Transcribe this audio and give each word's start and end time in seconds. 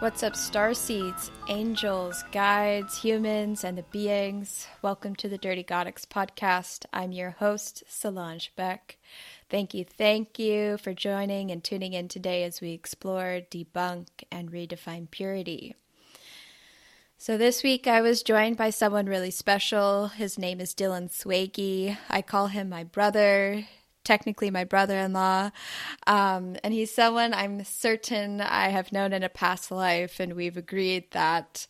What's 0.00 0.22
up, 0.22 0.36
star 0.36 0.74
seeds, 0.74 1.32
angels, 1.48 2.22
guides, 2.30 3.02
humans, 3.02 3.64
and 3.64 3.76
the 3.76 3.82
beings? 3.82 4.68
Welcome 4.80 5.16
to 5.16 5.28
the 5.28 5.38
Dirty 5.38 5.64
Gothics 5.64 6.06
podcast. 6.06 6.86
I'm 6.92 7.10
your 7.10 7.30
host, 7.30 7.82
Solange 7.88 8.52
Beck. 8.54 8.96
Thank 9.50 9.74
you, 9.74 9.84
thank 9.84 10.38
you 10.38 10.78
for 10.78 10.94
joining 10.94 11.50
and 11.50 11.64
tuning 11.64 11.94
in 11.94 12.06
today 12.06 12.44
as 12.44 12.60
we 12.60 12.70
explore, 12.74 13.40
debunk, 13.50 14.06
and 14.30 14.52
redefine 14.52 15.10
purity. 15.10 15.74
So, 17.16 17.36
this 17.36 17.64
week 17.64 17.88
I 17.88 18.00
was 18.00 18.22
joined 18.22 18.56
by 18.56 18.70
someone 18.70 19.06
really 19.06 19.32
special. 19.32 20.06
His 20.06 20.38
name 20.38 20.60
is 20.60 20.76
Dylan 20.76 21.10
Swagey. 21.10 21.96
I 22.08 22.22
call 22.22 22.46
him 22.46 22.68
my 22.68 22.84
brother 22.84 23.66
technically 24.08 24.50
my 24.50 24.64
brother 24.64 24.98
in 24.98 25.12
law. 25.12 25.50
Um, 26.06 26.56
and 26.64 26.72
he's 26.72 26.90
someone 26.90 27.34
I'm 27.34 27.62
certain 27.62 28.40
I 28.40 28.68
have 28.68 28.90
known 28.90 29.12
in 29.12 29.22
a 29.22 29.28
past 29.28 29.70
life, 29.70 30.18
and 30.18 30.32
we've 30.32 30.56
agreed 30.56 31.10
that 31.10 31.66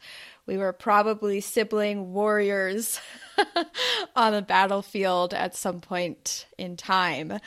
we 0.46 0.56
were 0.56 0.72
probably 0.72 1.40
sibling 1.40 2.12
warriors 2.12 3.00
on 4.16 4.32
the 4.32 4.42
battlefield 4.42 5.34
at 5.34 5.56
some 5.56 5.80
point 5.80 6.46
in 6.56 6.76
time. 6.76 7.40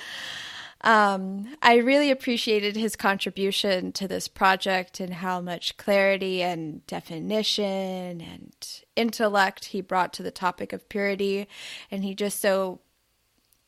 Um, 0.81 1.55
I 1.61 1.75
really 1.77 2.11
appreciated 2.11 2.75
his 2.75 2.97
contribution 2.97 3.93
to 3.93 4.09
this 4.09 4.27
project 4.27 4.99
and 4.99 5.13
how 5.13 5.39
much 5.39 5.77
clarity 5.77 6.41
and 6.41 6.85
definition 6.85 8.19
and 8.19 8.53
intellect 8.97 9.65
he 9.65 9.79
brought 9.79 10.11
to 10.13 10.23
the 10.23 10.31
topic 10.31 10.73
of 10.73 10.89
purity. 10.89 11.47
And 11.89 12.03
he 12.03 12.13
just 12.13 12.41
so 12.41 12.81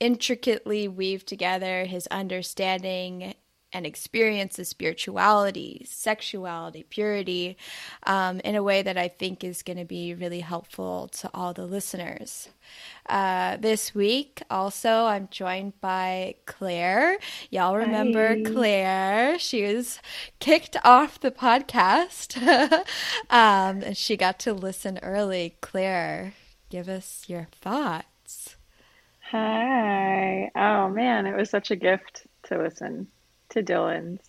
intricately 0.03 0.85
weave 0.85 1.25
together 1.25 1.85
his 1.85 2.07
understanding 2.07 3.34
and 3.71 3.85
experience 3.85 4.59
of 4.59 4.67
spirituality, 4.67 5.85
sexuality, 5.90 6.84
purity, 6.84 7.57
um, 8.05 8.41
in 8.41 8.54
a 8.55 8.62
way 8.62 8.82
that 8.82 8.98
I 8.98 9.07
think 9.07 9.45
is 9.45 9.63
going 9.63 9.77
to 9.77 9.85
be 9.85 10.13
really 10.13 10.41
helpful 10.41 11.07
to 11.13 11.29
all 11.34 11.54
the 11.54 11.65
listeners. 11.65 12.49
Uh, 13.07 13.55
this 13.55 13.95
week, 13.95 14.43
also, 14.49 15.05
I'm 15.05 15.29
joined 15.32 15.79
by 15.79 16.35
Claire. 16.45 17.17
Y'all 17.49 17.77
remember 17.77 18.27
Hi. 18.27 18.43
Claire? 18.43 19.40
She 19.40 19.63
was 19.63 19.99
kicked 20.40 20.76
off 20.84 21.21
the 21.21 21.32
podcast, 21.32 22.38
um, 23.29 23.82
and 23.82 23.95
she 23.98 24.17
got 24.17 24.38
to 24.40 24.54
listen 24.54 24.99
early. 25.01 25.55
Claire, 25.62 26.34
give 26.70 26.90
us 26.90 27.23
your 27.27 27.48
thoughts. 27.54 28.13
Hi. 29.34 30.51
Oh 30.55 30.89
man, 30.89 31.26
it 31.26 31.35
was 31.35 31.49
such 31.49 31.71
a 31.71 31.76
gift 31.76 32.27
to 32.43 32.59
listen 32.59 33.07
to 33.49 33.63
Dylan's. 33.63 34.21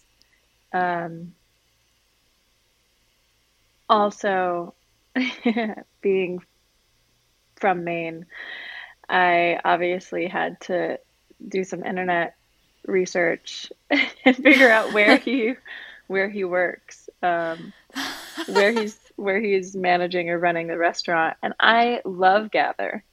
Um, 0.73 1.35
also, 3.87 4.73
being 6.01 6.41
from 7.57 7.85
Maine, 7.85 8.25
I 9.07 9.61
obviously 9.63 10.27
had 10.27 10.59
to 10.63 10.99
do 11.47 11.65
some 11.65 11.85
internet 11.85 12.37
research 12.87 13.71
and 14.25 14.37
figure 14.37 14.71
out 14.71 14.95
where 14.95 15.19
he 15.19 15.53
where 16.07 16.31
he 16.31 16.45
works, 16.45 17.11
um, 17.23 17.75
where 18.47 18.73
he's 18.73 18.99
where 19.17 19.39
he's 19.39 19.77
managing 19.77 20.31
or 20.31 20.39
running 20.39 20.67
the 20.67 20.79
restaurant. 20.79 21.37
And 21.43 21.53
I 21.61 22.01
love 22.07 22.51
Gather. 22.51 23.05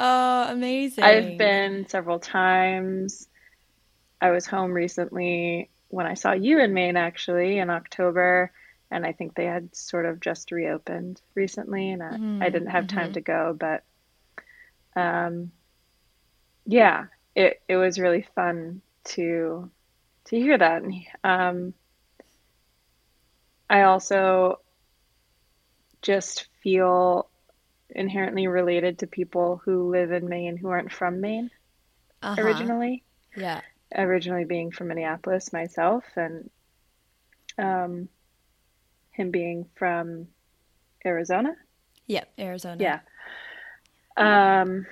Oh, 0.00 0.52
amazing. 0.52 1.02
I've 1.02 1.36
been 1.36 1.88
several 1.88 2.20
times. 2.20 3.26
I 4.20 4.30
was 4.30 4.46
home 4.46 4.72
recently 4.72 5.70
when 5.88 6.06
I 6.06 6.14
saw 6.14 6.32
you 6.32 6.60
in 6.60 6.72
Maine, 6.72 6.96
actually, 6.96 7.58
in 7.58 7.68
October. 7.68 8.52
And 8.90 9.04
I 9.04 9.12
think 9.12 9.34
they 9.34 9.44
had 9.44 9.74
sort 9.74 10.06
of 10.06 10.20
just 10.20 10.52
reopened 10.52 11.20
recently, 11.34 11.90
and 11.90 12.02
I, 12.02 12.10
mm-hmm. 12.10 12.42
I 12.42 12.48
didn't 12.48 12.70
have 12.70 12.86
time 12.86 13.06
mm-hmm. 13.06 13.12
to 13.14 13.20
go. 13.20 13.56
But 13.58 13.82
um, 14.94 15.50
yeah, 16.64 17.06
it, 17.34 17.60
it 17.68 17.76
was 17.76 17.98
really 17.98 18.26
fun 18.34 18.82
to 19.04 19.70
to 20.26 20.36
hear 20.36 20.56
that. 20.56 20.82
Um, 21.24 21.74
I 23.68 23.82
also 23.82 24.60
just 26.00 26.46
feel 26.62 27.27
inherently 27.90 28.46
related 28.46 28.98
to 28.98 29.06
people 29.06 29.60
who 29.64 29.90
live 29.90 30.12
in 30.12 30.28
Maine 30.28 30.56
who 30.56 30.68
aren't 30.68 30.92
from 30.92 31.20
Maine 31.20 31.50
uh-huh. 32.22 32.40
originally. 32.42 33.04
Yeah. 33.36 33.60
Originally 33.94 34.44
being 34.44 34.70
from 34.70 34.88
Minneapolis 34.88 35.52
myself 35.52 36.04
and 36.16 36.50
um 37.56 38.08
him 39.12 39.30
being 39.30 39.66
from 39.74 40.28
Arizona. 41.04 41.54
Yep, 42.06 42.32
Arizona. 42.38 42.82
Yeah. 42.82 43.00
Um 44.60 44.86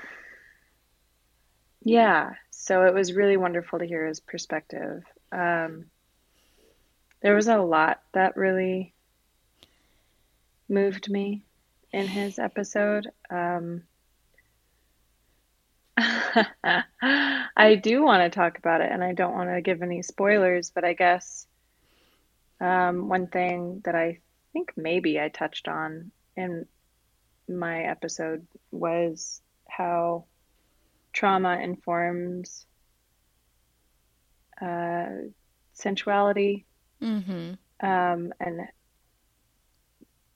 yeah, 1.83 2.31
so 2.51 2.85
it 2.85 2.95
was 2.95 3.13
really 3.13 3.37
wonderful 3.37 3.79
to 3.79 3.87
hear 3.87 4.07
his 4.07 4.21
perspective. 4.21 5.05
Um 5.31 5.87
there 7.21 7.35
was 7.35 7.49
a 7.49 7.59
lot 7.59 8.03
that 8.13 8.37
really 8.37 8.95
moved 10.69 11.11
me 11.11 11.46
in 11.97 12.07
his 12.07 12.39
episode. 12.39 13.11
Um, 13.31 13.85
I 15.97 17.81
do 17.83 18.03
want 18.03 18.23
to 18.23 18.39
talk 18.39 18.59
about 18.59 18.83
it, 18.83 18.93
and 18.93 19.03
I 19.03 19.15
don't 19.15 19.33
want 19.33 19.49
to 19.49 19.63
give 19.63 19.81
any 19.81 20.03
spoilers, 20.03 20.71
but 20.71 20.85
I 20.85 20.93
guess 20.93 21.47
um, 22.61 23.09
one 23.09 23.29
thing 23.29 23.81
that 23.87 23.95
I 23.95 24.19
think 24.53 24.73
maybe 24.77 25.19
I 25.19 25.31
touched 25.31 25.69
on 25.69 26.11
in 26.37 26.67
my 27.49 27.85
episode 27.85 28.47
was 28.71 29.41
how 29.67 30.27
trauma 31.15 31.61
informs 31.61 32.67
uh, 34.61 35.07
sensuality 35.73 36.67
mm-hmm. 37.01 37.55
um, 37.87 38.35
and 38.39 38.69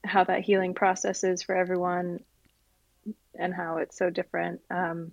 how 0.05 0.25
that 0.25 0.43
healing 0.43 0.75
process 0.75 1.25
is 1.25 1.43
for 1.43 1.55
everyone 1.55 2.21
and 3.39 3.55
how 3.55 3.79
it's 3.79 3.97
so 3.97 4.11
different. 4.11 4.61
Um, 4.71 5.13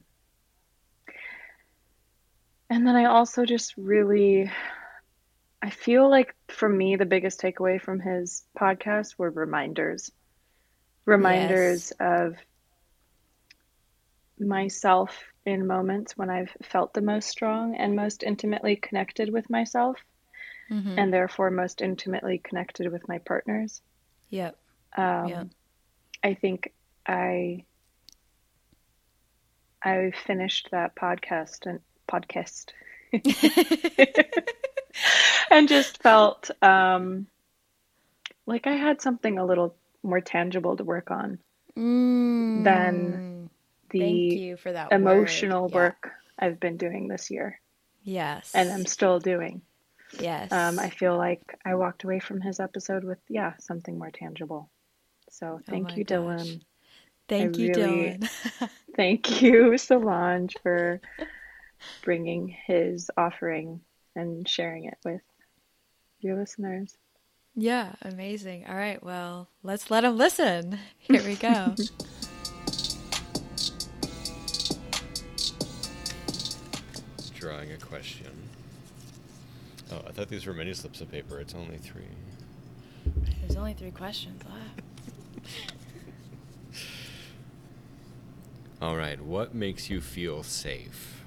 and 2.70 2.86
then 2.86 2.96
I 2.96 3.06
also 3.06 3.46
just 3.46 3.76
really, 3.78 4.52
I 5.62 5.70
feel 5.70 6.10
like 6.10 6.36
for 6.50 6.68
me, 6.68 6.96
the 6.96 7.06
biggest 7.06 7.40
takeaway 7.42 7.82
from 7.82 8.00
his 8.00 8.44
podcast 8.60 9.16
were 9.18 9.30
reminders. 9.30 10.12
Reminders 11.06 11.94
yes. 12.00 12.10
of 12.28 12.36
myself 14.40 15.18
in 15.46 15.66
moments 15.66 16.18
when 16.18 16.30
I've 16.30 16.52
felt 16.62 16.94
the 16.94 17.02
most 17.02 17.30
strong 17.30 17.76
and 17.76 17.96
most 17.96 18.24
intimately 18.24 18.76
connected 18.76 19.32
with 19.32 19.50
myself, 19.50 19.98
mm-hmm. 20.70 21.00
and 21.00 21.14
therefore 21.14 21.50
most 21.50 21.82
intimately 21.82 22.38
connected 22.38 22.92
with 22.92 23.08
my 23.08 23.20
partners. 23.20 23.82
Yep. 24.30 24.58
Um, 24.96 25.28
yeah. 25.28 25.44
I 26.24 26.34
think 26.34 26.74
I 27.06 27.66
I 29.84 30.12
finished 30.26 30.70
that 30.72 30.96
podcast 30.96 31.66
and 31.66 31.80
podcast 32.08 32.72
and 35.52 35.68
just 35.68 36.02
felt 36.02 36.50
um, 36.62 37.28
like 38.46 38.68
I 38.68 38.74
had 38.74 39.02
something 39.02 39.38
a 39.38 39.46
little 39.46 39.76
more 40.04 40.22
tangible 40.22 40.78
to 40.78 40.84
work 40.84 41.12
on 41.12 41.40
mm. 41.78 42.64
than 42.64 43.50
the 43.92 44.56
emotional 44.92 45.68
work. 45.70 46.12
I've 46.40 46.60
been 46.60 46.78
doing 46.78 47.08
this 47.08 47.32
year. 47.32 47.60
Yes. 48.04 48.52
And 48.54 48.72
I'm 48.72 48.86
still 48.86 49.20
doing. 49.20 49.62
Yes. 50.20 50.52
Um, 50.52 50.80
I 50.80 50.90
feel 50.90 51.18
like 51.18 51.42
I 51.66 51.76
walked 51.76 52.04
away 52.04 52.20
from 52.20 52.42
his 52.42 52.60
episode 52.60 53.04
with, 53.04 53.18
yeah, 53.28 53.54
something 53.60 53.98
more 53.98 54.12
tangible. 54.12 54.70
So 55.30 55.60
oh 55.60 55.62
thank 55.70 55.92
oh 55.92 55.96
you, 55.96 56.04
gosh. 56.04 56.18
Dylan. 56.18 56.62
Thank 57.28 57.58
I 57.58 57.60
you, 57.60 57.68
really, 57.70 58.18
Dylan. 58.18 58.30
thank 58.96 59.42
you, 59.42 59.78
Solange, 59.78 60.56
for 60.64 61.02
bringing 62.04 62.48
his 62.48 63.12
offering 63.18 63.82
and 64.16 64.48
sharing 64.48 64.86
it 64.86 64.98
with 65.04 65.22
your 66.20 66.38
listeners. 66.38 66.96
Yeah, 67.56 67.94
amazing. 68.04 68.66
All 68.68 68.76
right, 68.76 69.02
well, 69.04 69.50
let's 69.64 69.90
let 69.92 70.04
him 70.04 70.16
listen. 70.18 70.80
Here 71.00 71.24
we 71.24 71.36
go. 71.36 71.76
Drawing 77.36 77.72
a 77.72 77.78
question. 77.78 78.32
Oh, 79.92 80.02
I 80.08 80.12
thought 80.12 80.28
these 80.30 80.46
were 80.46 80.54
many 80.54 80.74
slips 80.74 81.02
of 81.02 81.10
paper. 81.12 81.40
It's 81.40 81.56
only 81.56 81.78
three. 81.78 82.04
There's 83.42 83.56
only 83.56 83.74
three 83.74 83.92
questions 83.92 84.42
left. 84.44 84.87
All 88.82 88.96
right. 88.96 89.20
What 89.22 89.56
makes 89.56 89.90
you 89.90 90.02
feel 90.02 90.44
safe? 90.44 91.24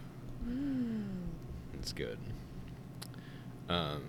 Mm. 0.49 1.05
That's 1.75 1.93
good. 1.93 2.19
Um, 3.69 4.03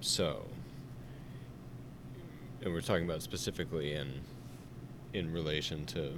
so, 0.00 0.44
and 2.62 2.72
we're 2.72 2.80
talking 2.80 3.04
about 3.04 3.22
specifically 3.22 3.92
in 3.94 4.12
in 5.12 5.32
relation 5.32 5.84
to 5.86 6.10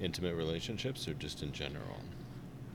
intimate 0.00 0.34
relationships 0.34 1.08
or 1.08 1.14
just 1.14 1.42
in 1.42 1.52
general. 1.52 1.96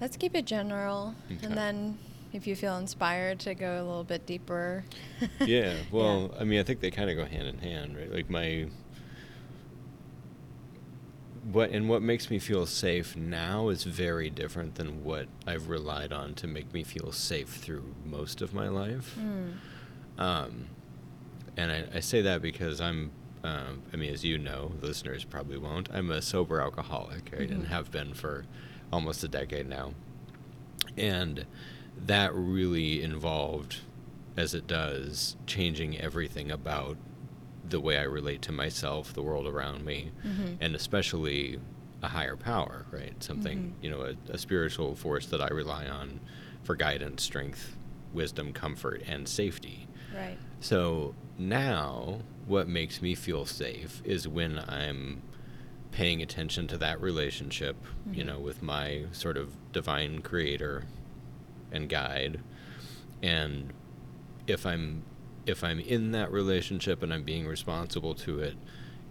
Let's 0.01 0.17
keep 0.17 0.35
it 0.35 0.45
general, 0.45 1.13
Okay. 1.31 1.45
and 1.45 1.55
then 1.57 1.97
if 2.33 2.45
you 2.47 2.55
feel 2.55 2.77
inspired 2.77 3.39
to 3.39 3.55
go 3.55 3.77
a 3.77 3.83
little 3.83 4.03
bit 4.03 4.25
deeper. 4.25 4.83
yeah. 5.45 5.75
Well, 5.91 6.33
I 6.39 6.43
mean, 6.43 6.59
I 6.59 6.63
think 6.63 6.79
they 6.79 6.91
kind 6.91 7.09
of 7.09 7.15
go 7.17 7.25
hand 7.25 7.47
in 7.47 7.57
hand, 7.59 7.97
right? 7.97 8.11
Like 8.11 8.29
my 8.29 8.67
what 11.51 11.71
and 11.71 11.89
what 11.89 12.01
makes 12.01 12.29
me 12.29 12.37
feel 12.37 12.65
safe 12.65 13.15
now 13.15 13.69
is 13.69 13.83
very 13.83 14.29
different 14.29 14.75
than 14.75 15.03
what 15.03 15.27
I've 15.47 15.69
relied 15.69 16.11
on 16.13 16.35
to 16.35 16.47
make 16.47 16.71
me 16.73 16.83
feel 16.83 17.11
safe 17.11 17.49
through 17.49 17.95
most 18.05 18.41
of 18.41 18.53
my 18.53 18.67
life. 18.67 19.17
Mm. 19.19 19.53
Um, 20.21 20.67
and 21.57 21.71
I, 21.71 21.85
I 21.95 21.99
say 22.01 22.21
that 22.21 22.41
because 22.41 22.79
I'm, 22.81 23.11
um, 23.43 23.81
I 23.91 23.95
mean, 23.95 24.13
as 24.13 24.23
you 24.23 24.37
know, 24.37 24.73
listeners 24.81 25.23
probably 25.23 25.57
won't. 25.57 25.89
I'm 25.91 26.11
a 26.11 26.21
sober 26.21 26.61
alcoholic, 26.61 27.31
right, 27.35 27.49
and 27.49 27.63
Mhm. 27.63 27.67
have 27.69 27.89
been 27.89 28.13
for 28.13 28.45
almost 28.91 29.23
a 29.23 29.27
decade 29.27 29.67
now. 29.67 29.93
And 30.97 31.45
that 32.05 32.33
really 32.33 33.01
involved, 33.03 33.77
as 34.37 34.53
it 34.53 34.67
does, 34.67 35.35
changing 35.45 35.97
everything 35.99 36.51
about 36.51 36.97
the 37.67 37.79
way 37.79 37.97
I 37.97 38.03
relate 38.03 38.41
to 38.43 38.51
myself, 38.51 39.13
the 39.13 39.21
world 39.21 39.45
around 39.47 39.85
me, 39.85 40.11
Mhm. 40.25 40.57
and 40.59 40.75
especially 40.75 41.59
a 42.01 42.07
higher 42.07 42.35
power, 42.37 42.85
right? 42.91 43.21
Something, 43.21 43.75
Mhm. 43.79 43.83
you 43.83 43.89
know, 43.89 44.01
a, 44.01 44.15
a 44.31 44.37
spiritual 44.37 44.95
force 44.95 45.25
that 45.27 45.41
I 45.41 45.49
rely 45.49 45.87
on 45.87 46.19
for 46.63 46.75
guidance, 46.75 47.21
strength, 47.23 47.75
wisdom, 48.13 48.53
comfort, 48.53 49.03
and 49.05 49.27
safety. 49.27 49.87
Right. 50.15 50.37
So 50.61 51.13
now, 51.37 52.21
what 52.47 52.67
makes 52.67 53.01
me 53.01 53.13
feel 53.15 53.45
safe 53.45 54.01
is 54.03 54.27
when 54.27 54.57
I'm 54.67 55.21
paying 55.91 56.21
attention 56.21 56.67
to 56.67 56.77
that 56.77 56.99
relationship, 57.01 57.75
you 58.11 58.23
Mhm. 58.23 58.27
know, 58.27 58.39
with 58.39 58.61
my 58.63 59.03
sort 59.11 59.37
of 59.37 59.55
divine 59.71 60.21
creator 60.21 60.85
and 61.71 61.89
guide. 61.89 62.39
And 63.21 63.73
if 64.47 64.65
I'm 64.65 65.03
if 65.45 65.63
I'm 65.63 65.79
in 65.79 66.11
that 66.11 66.31
relationship 66.31 67.01
and 67.01 67.13
I'm 67.13 67.23
being 67.23 67.47
responsible 67.47 68.13
to 68.15 68.39
it 68.39 68.55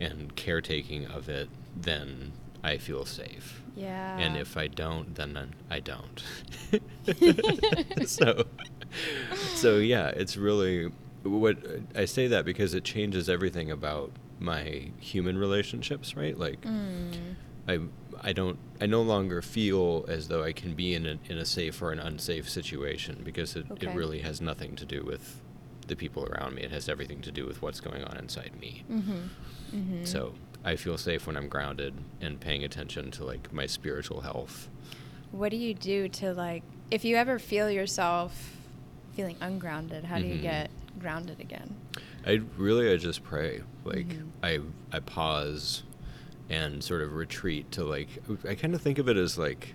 and 0.00 0.34
caretaking 0.36 1.06
of 1.06 1.28
it, 1.28 1.48
then 1.76 2.32
I 2.62 2.76
feel 2.78 3.04
safe. 3.04 3.62
Yeah. 3.76 4.18
And 4.18 4.36
if 4.36 4.56
I 4.56 4.66
don't, 4.68 5.14
then 5.14 5.54
I 5.70 5.80
don't. 5.80 6.22
so, 8.06 8.44
so 9.54 9.76
yeah, 9.78 10.08
it's 10.08 10.36
really 10.36 10.90
what 11.22 11.58
I 11.94 12.04
say 12.04 12.28
that 12.28 12.44
because 12.44 12.74
it 12.74 12.84
changes 12.84 13.28
everything 13.28 13.70
about 13.70 14.12
my 14.38 14.90
human 15.00 15.36
relationships, 15.38 16.16
right? 16.16 16.38
Like, 16.38 16.60
Mm. 16.62 17.34
I 17.66 17.80
I 18.22 18.32
don't 18.32 18.58
I 18.80 18.86
no 18.86 19.02
longer 19.02 19.42
feel 19.42 20.04
as 20.08 20.28
though 20.28 20.42
I 20.42 20.52
can 20.52 20.74
be 20.74 20.94
in 20.94 21.06
a 21.06 21.18
in 21.28 21.38
a 21.38 21.44
safe 21.44 21.80
or 21.82 21.92
an 21.92 21.98
unsafe 21.98 22.48
situation 22.48 23.22
because 23.24 23.56
it, 23.56 23.66
Okay. 23.70 23.86
it 23.86 23.94
really 23.94 24.20
has 24.20 24.40
nothing 24.40 24.76
to 24.76 24.84
do 24.84 25.02
with 25.04 25.40
the 25.86 25.96
people 25.96 26.26
around 26.26 26.54
me. 26.54 26.62
It 26.62 26.70
has 26.70 26.88
everything 26.88 27.20
to 27.22 27.30
do 27.32 27.46
with 27.46 27.62
what's 27.62 27.80
going 27.80 28.04
on 28.04 28.16
inside 28.18 28.52
me. 28.60 28.84
Mhm. 28.90 29.28
Mhm. 29.74 30.06
So 30.06 30.34
I 30.64 30.76
feel 30.76 30.98
safe 30.98 31.26
when 31.26 31.36
I'm 31.36 31.48
grounded 31.48 31.94
and 32.20 32.38
paying 32.40 32.64
attention 32.64 33.10
to 33.12 33.24
like 33.24 33.52
my 33.52 33.66
spiritual 33.66 34.20
health. 34.22 34.68
What 35.30 35.50
do 35.50 35.56
you 35.56 35.74
do 35.74 36.08
to 36.08 36.32
like 36.34 36.62
if 36.90 37.04
you 37.04 37.16
ever 37.16 37.38
feel 37.38 37.70
yourself 37.70 38.56
feeling 39.14 39.36
ungrounded, 39.40 40.04
how 40.04 40.18
do 40.18 40.26
you 40.26 40.34
Mhm. 40.36 40.42
get 40.42 40.70
grounded 40.98 41.40
again? 41.40 41.76
I 42.26 42.40
really 42.56 42.90
I 42.92 42.96
just 42.96 43.22
pray. 43.22 43.62
Like 43.84 44.08
Mhm. 44.08 44.28
I 44.42 44.60
I 44.92 45.00
pause 45.00 45.82
and 46.50 46.82
sort 46.82 47.02
of 47.02 47.14
retreat 47.14 47.70
to 47.72 47.84
like 47.84 48.08
I 48.48 48.54
kind 48.54 48.74
of 48.74 48.80
think 48.82 48.98
of 48.98 49.08
it 49.08 49.16
as 49.16 49.36
like 49.38 49.74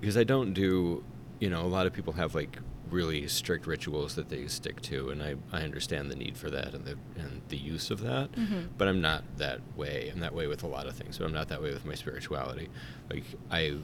because 0.00 0.16
I 0.16 0.24
don't 0.24 0.52
do 0.54 1.04
you 1.40 1.50
know 1.50 1.62
a 1.62 1.68
lot 1.68 1.86
of 1.86 1.92
people 1.92 2.12
have 2.14 2.34
like 2.34 2.58
really 2.90 3.26
strict 3.26 3.66
rituals 3.66 4.14
that 4.14 4.28
they 4.28 4.46
stick 4.46 4.80
to 4.82 5.10
and 5.10 5.22
I, 5.22 5.34
I 5.52 5.62
understand 5.62 6.10
the 6.10 6.16
need 6.16 6.36
for 6.36 6.50
that 6.50 6.74
and 6.74 6.84
the 6.84 6.96
and 7.16 7.40
the 7.48 7.56
use 7.56 7.90
of 7.90 8.00
that 8.02 8.30
Mhm. 8.32 8.68
but 8.78 8.88
I'm 8.88 9.00
not 9.00 9.24
that 9.38 9.60
way. 9.76 10.10
I'm 10.12 10.20
that 10.20 10.34
way 10.34 10.46
with 10.46 10.62
a 10.62 10.66
lot 10.66 10.86
of 10.86 10.94
things 10.94 11.18
but 11.18 11.24
I'm 11.24 11.32
not 11.32 11.48
that 11.48 11.62
way 11.62 11.72
with 11.72 11.84
my 11.84 11.94
spirituality. 11.94 12.68
Like 13.10 13.24
I 13.50 13.78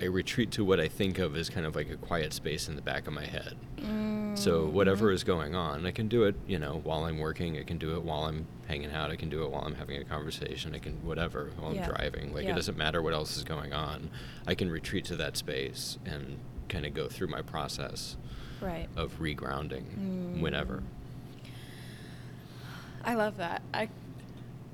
I 0.00 0.04
retreat 0.06 0.50
to 0.52 0.64
what 0.64 0.78
I 0.78 0.88
think 0.88 1.18
of 1.18 1.34
as 1.36 1.48
kind 1.48 1.64
of 1.64 1.74
like 1.74 1.88
a 1.90 1.96
quiet 1.96 2.32
space 2.34 2.68
in 2.68 2.76
the 2.76 2.82
back 2.82 3.06
of 3.06 3.14
my 3.14 3.24
head 3.24 3.54
so 4.36 4.66
whatever 4.66 5.10
Mhm. 5.10 5.14
is 5.14 5.24
going 5.24 5.54
on, 5.54 5.86
I 5.86 5.90
can 5.90 6.08
do 6.08 6.24
it, 6.24 6.34
you 6.46 6.58
know, 6.58 6.80
while 6.84 7.04
I'm 7.04 7.18
working. 7.18 7.56
I 7.58 7.62
can 7.62 7.78
do 7.78 7.96
it 7.96 8.02
while 8.02 8.24
I'm 8.24 8.46
hanging 8.68 8.90
out. 8.92 9.10
I 9.10 9.16
can 9.16 9.28
do 9.28 9.42
it 9.44 9.50
while 9.50 9.62
I'm 9.62 9.74
having 9.74 10.00
a 10.00 10.04
conversation. 10.04 10.74
I 10.74 10.78
can 10.78 10.94
whatever 11.04 11.50
while 11.58 11.74
Yeah. 11.74 11.84
I'm 11.84 11.94
driving. 11.94 12.32
Like 12.34 12.44
Yeah. 12.44 12.52
it 12.52 12.54
doesn't 12.56 12.76
matter 12.76 13.00
what 13.02 13.12
else 13.14 13.36
is 13.36 13.44
going 13.44 13.72
on. 13.72 14.10
I 14.46 14.54
can 14.54 14.70
retreat 14.70 15.04
to 15.06 15.16
that 15.16 15.36
space 15.36 15.98
and 16.04 16.38
kind 16.68 16.84
of 16.86 16.94
go 16.94 17.08
through 17.08 17.28
my 17.28 17.42
process 17.42 18.16
Right. 18.60 18.88
of 18.96 19.18
regrounding 19.20 19.84
Mm. 19.98 20.40
whenever. 20.40 20.82
I 23.04 23.14
love 23.14 23.36
that. 23.36 23.62
I 23.72 23.88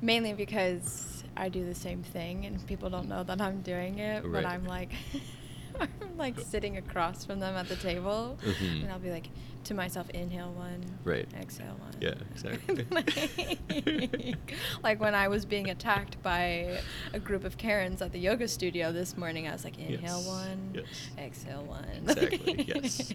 mainly 0.00 0.32
because 0.32 1.22
I 1.36 1.48
do 1.48 1.64
the 1.64 1.74
same 1.74 2.02
thing 2.02 2.44
and 2.46 2.66
people 2.66 2.90
don't 2.90 3.08
know 3.08 3.22
that 3.22 3.40
I'm 3.40 3.60
doing 3.62 3.98
it, 3.98 4.24
Right. 4.24 4.32
but 4.32 4.46
I'm 4.46 4.64
like 4.64 4.90
I'm 5.82 6.16
like 6.16 6.38
sitting 6.40 6.76
across 6.76 7.24
from 7.24 7.40
them 7.40 7.54
at 7.56 7.68
the 7.68 7.76
table 7.76 8.38
Mhm. 8.42 8.82
and 8.84 8.92
I'll 8.92 8.98
be 8.98 9.10
like 9.10 9.28
to 9.64 9.74
myself 9.74 10.10
inhale 10.10 10.52
one, 10.52 10.82
Right. 11.04 11.28
exhale 11.40 11.76
one. 11.78 11.92
Yeah, 12.00 12.14
exactly. 12.32 12.84
like, 12.90 14.38
like 14.82 15.00
when 15.00 15.14
I 15.14 15.28
was 15.28 15.44
being 15.44 15.70
attacked 15.70 16.20
by 16.22 16.80
a 17.12 17.20
group 17.20 17.44
of 17.44 17.56
Karens 17.58 18.02
at 18.02 18.12
the 18.12 18.18
yoga 18.18 18.48
studio 18.48 18.90
this 18.92 19.16
morning, 19.16 19.46
I 19.46 19.52
was 19.52 19.62
like 19.64 19.78
inhale 19.78 20.18
Yes, 20.18 20.26
one, 20.26 20.70
yes. 20.74 21.10
exhale 21.18 21.62
one. 21.64 21.84
Exactly, 22.08 22.64
yes. 22.68 23.12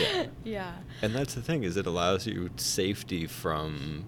Yeah. 0.00 0.26
Yeah. 0.44 0.72
And 1.00 1.14
that's 1.14 1.34
the 1.34 1.42
thing 1.42 1.62
is 1.64 1.76
it 1.76 1.86
allows 1.86 2.26
you 2.26 2.50
safety 2.56 3.26
from 3.26 4.06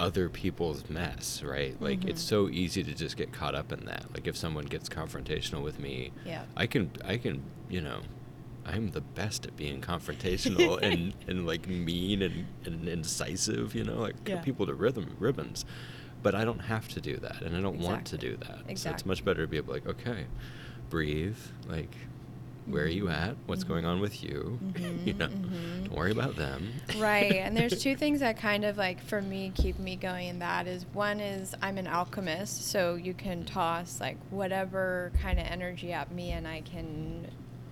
other 0.00 0.28
people's 0.30 0.88
mess, 0.88 1.42
right? 1.44 1.80
Like 1.80 2.04
it's 2.06 2.22
Mhm. 2.24 2.28
so 2.28 2.48
easy 2.48 2.82
to 2.82 2.94
just 2.94 3.16
get 3.16 3.32
caught 3.32 3.54
up 3.54 3.70
in 3.70 3.84
that. 3.84 4.06
Like 4.14 4.26
if 4.26 4.36
someone 4.36 4.64
gets 4.64 4.88
confrontational 4.88 5.62
with 5.62 5.78
me, 5.78 6.10
Yeah. 6.24 6.42
I 6.56 6.66
can 6.66 6.90
I 7.04 7.18
can, 7.18 7.42
you 7.68 7.82
know, 7.82 8.00
I'm 8.64 8.90
the 8.92 9.00
best 9.02 9.46
at 9.46 9.56
being 9.56 9.80
confrontational 9.80 10.80
and, 10.82 11.14
and 11.28 11.46
like 11.46 11.68
mean 11.68 12.22
and, 12.22 12.46
and 12.64 12.88
incisive, 12.88 13.74
you 13.74 13.84
know, 13.84 13.98
like 14.00 14.16
Yeah. 14.26 14.40
people 14.40 14.66
to 14.66 14.74
rhythm 14.74 15.16
ribbons. 15.18 15.64
But 16.22 16.34
I 16.34 16.44
don't 16.44 16.60
have 16.60 16.88
to 16.88 17.00
do 17.00 17.16
that 17.18 17.42
and 17.42 17.54
I 17.56 17.60
don't 17.60 17.78
want 17.78 18.06
to 18.06 18.18
do 18.18 18.36
that. 18.38 18.78
So 18.78 18.90
it's 18.90 19.04
much 19.06 19.24
better 19.24 19.42
to 19.42 19.48
be 19.48 19.58
able 19.58 19.74
to 19.74 19.80
like, 19.80 19.86
okay, 19.86 20.24
breathe, 20.88 21.38
like 21.68 21.94
where 22.70 22.84
are 22.84 22.88
you 22.88 23.04
Mhm. 23.04 23.12
at? 23.30 23.36
What's 23.46 23.64
going 23.64 23.84
on 23.84 24.00
with 24.00 24.22
you? 24.22 24.58
you 25.04 25.14
Mhm, 25.14 25.18
know, 25.18 25.26
mhm. 25.28 25.84
don't 25.84 25.96
worry 25.96 26.12
about 26.12 26.36
them. 26.36 26.74
right 26.96 27.36
and 27.44 27.56
there's 27.56 27.78
two 27.82 27.96
things 27.96 28.20
that 28.20 28.36
kind 28.36 28.64
of 28.64 28.76
like 28.76 29.00
for 29.02 29.20
me 29.22 29.52
keep 29.54 29.78
me 29.78 29.96
going 29.96 30.28
in 30.28 30.38
that 30.40 30.66
is 30.66 30.84
one 30.92 31.20
is 31.20 31.54
i'm 31.62 31.78
an 31.78 31.86
alchemist 31.86 32.68
so 32.68 32.94
you 32.96 33.14
can 33.14 33.44
toss 33.44 34.00
like 34.00 34.16
whatever 34.30 35.12
kind 35.22 35.38
of 35.38 35.46
energy 35.46 35.92
at 35.92 36.10
me 36.12 36.32
and 36.32 36.46
i 36.48 36.60
can 36.62 37.26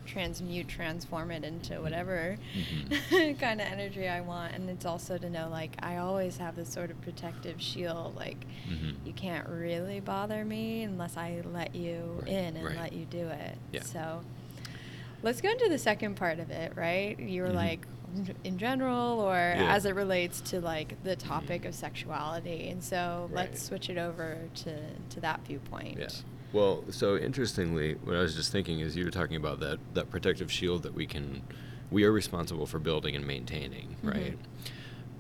transmute 0.07 0.69
transform 0.69 1.31
it 1.31 1.45
into 1.45 1.81
whatever 1.83 2.37
Mhm. 2.57 3.38
kind 3.40 3.61
of 3.61 3.67
energy 3.67 4.09
i 4.09 4.21
want 4.21 4.55
and 4.55 4.71
it's 4.71 4.87
also 4.87 5.19
to 5.19 5.28
know 5.28 5.49
like 5.50 5.73
i 5.83 5.97
always 5.97 6.37
have 6.38 6.55
this 6.57 6.69
sort 6.73 6.90
of 6.90 7.00
protective 7.02 7.61
shield 7.61 8.14
like 8.17 8.47
Mhm. 8.69 8.95
you 9.05 9.12
can't 9.12 9.49
really 9.49 10.00
bother 10.00 10.45
me 10.45 10.83
unless 10.85 11.17
i 11.17 11.43
let 11.52 11.75
you 11.75 12.21
Right, 12.23 12.28
in 12.28 12.57
and 12.57 12.64
right. 12.67 12.76
let 12.76 12.93
you 12.93 13.05
do 13.07 13.26
it 13.28 13.59
Yeah. 13.73 13.83
so 13.83 14.23
Let's 15.22 15.40
go 15.40 15.50
into 15.50 15.68
the 15.68 15.78
second 15.78 16.14
part 16.16 16.38
of 16.38 16.50
it, 16.50 16.72
right? 16.76 17.18
You 17.18 17.42
were 17.42 17.48
Mhm. 17.48 17.54
like 17.54 17.87
in 18.44 18.56
general 18.58 19.20
or 19.20 19.34
Yeah. 19.34 19.75
as 19.75 19.84
it 19.84 19.94
relates 19.94 20.40
to 20.42 20.60
like 20.60 21.02
the 21.04 21.14
topic 21.16 21.64
of 21.64 21.75
sexuality. 21.75 22.68
And 22.68 22.82
so 22.82 23.28
Right. 23.30 23.50
let's 23.50 23.62
switch 23.62 23.90
it 23.90 23.98
over 23.98 24.38
to 24.64 24.76
to 25.10 25.20
that 25.20 25.40
viewpoint. 25.46 25.98
Yeah. 25.98 26.08
Well, 26.52 26.84
so 26.90 27.16
interestingly, 27.18 27.94
what 28.04 28.16
I 28.16 28.20
was 28.20 28.34
just 28.34 28.50
thinking 28.50 28.80
is 28.80 28.96
you 28.96 29.04
were 29.04 29.10
talking 29.10 29.37
about 29.37 29.60
that 29.60 29.78
that 29.94 30.08
protective 30.10 30.50
shield 30.50 30.82
that 30.84 30.94
we 30.94 31.06
can 31.06 31.42
we 31.90 32.04
are 32.04 32.12
responsible 32.12 32.66
for 32.66 32.78
building 32.78 33.16
and 33.16 33.26
maintaining, 33.26 33.96
Mhm. 34.02 34.10
right? 34.14 34.38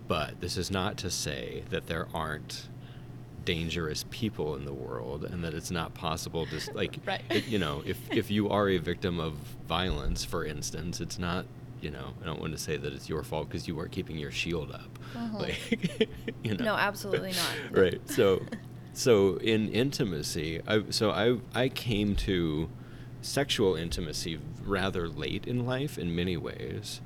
But 0.06 0.40
this 0.40 0.56
is 0.56 0.70
not 0.70 0.96
to 0.98 1.10
say 1.10 1.64
that 1.70 1.86
there 1.86 2.08
aren't 2.14 2.68
dangerous 3.48 4.04
people 4.10 4.56
in 4.56 4.66
the 4.66 4.72
world 4.74 5.24
and 5.24 5.42
that 5.42 5.54
it's 5.54 5.70
not 5.70 5.94
possible 5.94 6.44
just 6.44 6.74
like 6.80 6.98
Right. 7.06 7.22
it- 7.30 7.46
you 7.46 7.58
know 7.58 7.82
if 7.86 7.98
if 8.10 8.30
you 8.30 8.50
are 8.50 8.68
a 8.68 8.76
victim 8.76 9.18
of 9.18 9.32
violence 9.66 10.22
for 10.22 10.44
instance 10.44 11.00
it's 11.00 11.18
not 11.18 11.46
you 11.80 11.90
know 11.90 12.12
i 12.22 12.26
don't 12.26 12.40
want 12.40 12.52
to 12.52 12.58
say 12.58 12.76
that 12.76 12.92
it's 12.92 13.08
your 13.08 13.22
fault 13.22 13.48
because 13.48 13.66
you 13.66 13.74
weren't 13.74 13.90
keeping 13.90 14.18
your 14.18 14.30
shield 14.30 14.70
up 14.70 14.90
Mhm. 15.16 15.40
like 15.40 16.10
you 16.44 16.54
know 16.56 16.64
No, 16.66 16.74
absolutely 16.74 17.32
not. 17.32 17.54
right 17.82 18.00
so 18.10 18.42
so 18.92 19.36
in 19.38 19.70
intimacy 19.70 20.60
I, 20.66 20.84
so 20.90 21.10
i 21.10 21.38
i 21.64 21.70
came 21.70 22.14
to 22.28 22.68
sexual 23.22 23.76
intimacy 23.76 24.38
rather 24.62 25.08
late 25.08 25.46
in 25.46 25.64
life 25.64 25.96
in 25.96 26.14
many 26.14 26.36
ways 26.36 27.00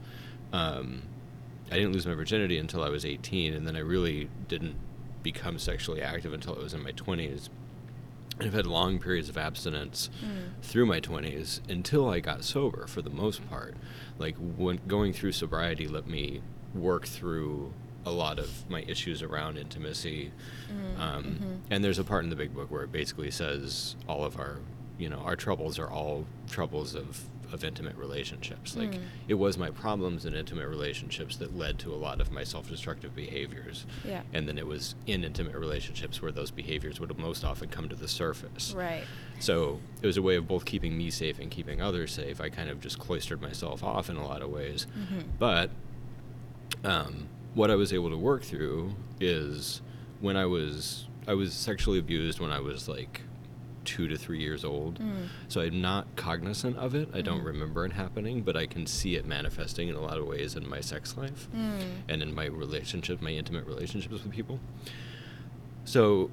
um 0.52 1.02
I 1.70 1.76
didn't 1.76 1.92
lose 1.94 2.06
my 2.06 2.12
virginity 2.14 2.58
until 2.58 2.82
I 2.84 2.90
was 2.90 3.06
18, 3.06 3.54
and 3.54 3.66
then 3.66 3.76
I 3.76 3.78
really 3.78 4.28
didn't 4.46 4.74
become 5.22 5.58
sexually 5.58 6.02
active 6.02 6.32
until 6.32 6.56
I 6.56 6.62
was 6.62 6.74
in 6.74 6.82
my 6.82 6.92
20s. 6.92 7.48
And 8.38 8.48
I've 8.48 8.54
had 8.54 8.66
long 8.66 8.98
periods 8.98 9.28
of 9.28 9.36
abstinence 9.38 10.08
Mm. 10.24 10.50
through 10.62 10.86
my 10.86 11.00
20s 11.00 11.60
until 11.68 12.08
I 12.08 12.20
got 12.20 12.44
sober 12.44 12.86
for 12.86 13.02
the 13.02 13.10
most 13.10 13.46
part. 13.48 13.74
Like 14.18 14.36
when 14.36 14.80
going 14.88 15.12
through 15.12 15.32
sobriety 15.32 15.86
let 15.86 16.06
me 16.06 16.40
work 16.74 17.06
through 17.06 17.72
a 18.04 18.10
lot 18.10 18.38
of 18.38 18.68
my 18.68 18.82
issues 18.88 19.22
around 19.22 19.58
intimacy. 19.58 20.32
Mm, 20.68 20.98
Um, 21.00 21.24
mhm. 21.24 21.58
And 21.70 21.84
there's 21.84 21.98
a 22.00 22.04
part 22.04 22.24
in 22.24 22.30
the 22.30 22.36
big 22.36 22.52
book 22.54 22.70
where 22.70 22.82
it 22.82 22.90
basically 22.90 23.30
says 23.30 23.94
all 24.08 24.24
of 24.24 24.38
our, 24.38 24.58
you 24.98 25.08
know, 25.08 25.18
our 25.18 25.36
troubles 25.36 25.78
are 25.78 25.88
all 25.88 26.26
troubles 26.50 26.94
of, 26.96 27.28
of 27.52 27.64
intimate 27.64 27.96
relationships. 27.96 28.76
Like 28.76 28.92
Mm. 28.92 29.00
it 29.28 29.34
was 29.34 29.58
my 29.58 29.70
problems 29.70 30.24
in 30.24 30.34
intimate 30.34 30.68
relationships 30.68 31.36
that 31.36 31.56
led 31.56 31.78
to 31.80 31.92
a 31.92 31.96
lot 31.96 32.20
of 32.20 32.30
my 32.32 32.44
self-destructive 32.44 33.14
behaviors. 33.14 33.84
Yeah. 34.04 34.22
And 34.32 34.48
then 34.48 34.58
it 34.58 34.66
was 34.66 34.94
in 35.06 35.22
intimate 35.24 35.54
relationships 35.56 36.22
where 36.22 36.32
those 36.32 36.50
behaviors 36.50 36.98
would 37.00 37.16
most 37.18 37.44
often 37.44 37.68
come 37.68 37.88
to 37.88 37.96
the 37.96 38.08
surface. 38.08 38.72
Right. 38.72 39.04
So 39.38 39.80
it 40.00 40.06
was 40.06 40.16
a 40.16 40.22
way 40.22 40.36
of 40.36 40.48
both 40.48 40.64
keeping 40.64 40.96
me 40.96 41.10
safe 41.10 41.38
and 41.38 41.50
keeping 41.50 41.80
others 41.82 42.12
safe. 42.12 42.40
I 42.40 42.48
kind 42.48 42.70
of 42.70 42.80
just 42.80 42.98
cloistered 42.98 43.42
myself 43.42 43.82
off 43.84 44.08
in 44.08 44.16
a 44.16 44.26
lot 44.26 44.40
of 44.42 44.50
ways. 44.50 44.86
Mhm. 44.98 45.24
But 45.38 45.70
um, 46.84 47.28
what 47.54 47.70
I 47.70 47.74
was 47.74 47.92
able 47.92 48.10
to 48.10 48.16
work 48.18 48.42
through 48.42 48.94
is 49.20 49.82
when 50.20 50.36
I 50.36 50.46
was 50.46 51.06
I 51.28 51.34
was 51.34 51.52
sexually 51.54 51.98
abused 52.00 52.40
when 52.40 52.50
I 52.50 52.58
was 52.60 52.88
like 52.88 53.22
two 53.84 54.08
to 54.08 54.16
three 54.16 54.40
years 54.40 54.64
old. 54.64 54.98
Mm. 54.98 55.28
So 55.48 55.60
I'm 55.60 55.80
not 55.80 56.14
cognizant 56.16 56.76
of 56.76 56.94
it. 56.94 57.08
I 57.12 57.20
don't 57.22 57.40
Mhm. 57.42 57.46
remember 57.46 57.84
it 57.84 57.92
happening, 57.92 58.42
but 58.42 58.56
I 58.56 58.66
can 58.66 58.86
see 58.86 59.16
it 59.16 59.26
manifesting 59.26 59.88
in 59.88 59.94
a 59.94 60.00
lot 60.00 60.18
of 60.18 60.26
ways 60.26 60.54
in 60.56 60.68
my 60.68 60.80
sex 60.80 61.16
life 61.16 61.48
Mm. 61.54 61.80
and 62.08 62.22
in 62.22 62.34
my 62.34 62.46
relationship, 62.46 63.20
my 63.20 63.30
intimate 63.32 63.66
relationships 63.66 64.12
with 64.22 64.30
people. 64.30 64.60
So 65.84 66.30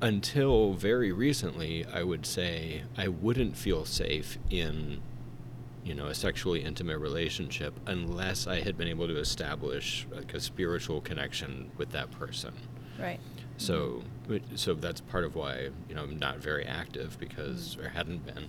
until 0.00 0.74
very 0.74 1.10
recently, 1.12 1.84
I 1.86 2.02
would 2.02 2.24
say 2.26 2.82
I 2.96 3.08
wouldn't 3.08 3.56
feel 3.56 3.84
safe 3.84 4.38
in 4.50 5.00
you 5.84 5.94
know 5.94 6.06
a 6.06 6.14
sexually 6.14 6.62
intimate 6.62 6.98
relationship 6.98 7.72
unless 7.86 8.46
I 8.46 8.60
had 8.60 8.76
been 8.76 8.88
able 8.88 9.06
to 9.08 9.16
establish 9.18 10.06
like 10.10 10.34
a 10.34 10.40
spiritual 10.40 11.00
connection 11.00 11.70
with 11.78 11.90
that 11.92 12.10
person. 12.10 12.52
Right. 12.98 13.20
So 13.58 14.02
so 14.54 14.72
that's 14.74 15.00
part 15.02 15.24
of 15.24 15.34
why 15.34 15.68
you 15.88 15.94
know 15.94 16.04
I'm 16.04 16.18
not 16.18 16.38
very 16.38 16.64
active 16.64 17.18
because 17.20 17.76
or 17.76 17.90
hadn't 17.90 18.24
been 18.24 18.48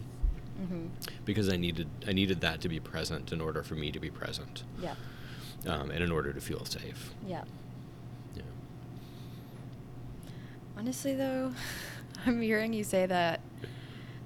Mm-hmm. 0.62 0.88
because 1.24 1.48
I 1.48 1.56
needed 1.56 1.88
I 2.06 2.12
needed 2.12 2.42
that 2.42 2.60
to 2.62 2.68
be 2.70 2.80
present 2.82 3.32
in 3.32 3.40
order 3.40 3.64
for 3.64 3.76
me 3.76 3.92
to 3.94 4.00
be 4.00 4.10
present 4.10 4.64
Yeah. 4.82 4.96
um, 5.66 5.90
and 5.90 6.04
in 6.04 6.12
order 6.12 6.34
to 6.34 6.42
feel 6.42 6.66
safe. 6.66 7.14
Yeah. 7.26 7.46
Yeah. 8.36 8.42
Honestly, 10.78 11.16
though, 11.16 11.54
I'm 12.26 12.42
hearing 12.42 12.74
you 12.74 12.84
say 12.84 13.06
that. 13.06 13.40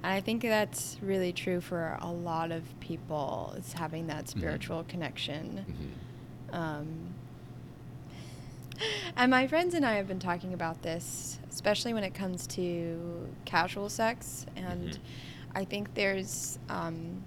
and 0.01 0.11
I 0.11 0.21
think 0.21 0.41
that's 0.41 0.97
really 1.03 1.33
true 1.33 1.61
for 1.61 1.97
a 2.01 2.11
lot 2.11 2.51
of 2.51 2.63
people. 2.79 3.53
It's 3.57 3.73
having 3.73 4.07
that 4.07 4.27
spiritual 4.27 4.83
connection. 4.85 5.65
hmm 6.49 6.55
Um, 6.55 7.12
and 9.17 9.29
my 9.31 9.47
friends 9.47 9.73
and 9.73 9.85
I 9.85 9.93
have 9.95 10.07
been 10.07 10.19
talking 10.19 10.53
about 10.53 10.81
this, 10.81 11.39
especially 11.49 11.93
when 11.93 12.03
it 12.03 12.13
comes 12.13 12.47
to 12.47 13.27
casual 13.45 13.89
sex. 13.89 14.45
And 14.55 14.91
Mhm. 14.91 14.99
I 15.55 15.65
think 15.65 15.93
there's, 15.93 16.57
um, 16.69 17.23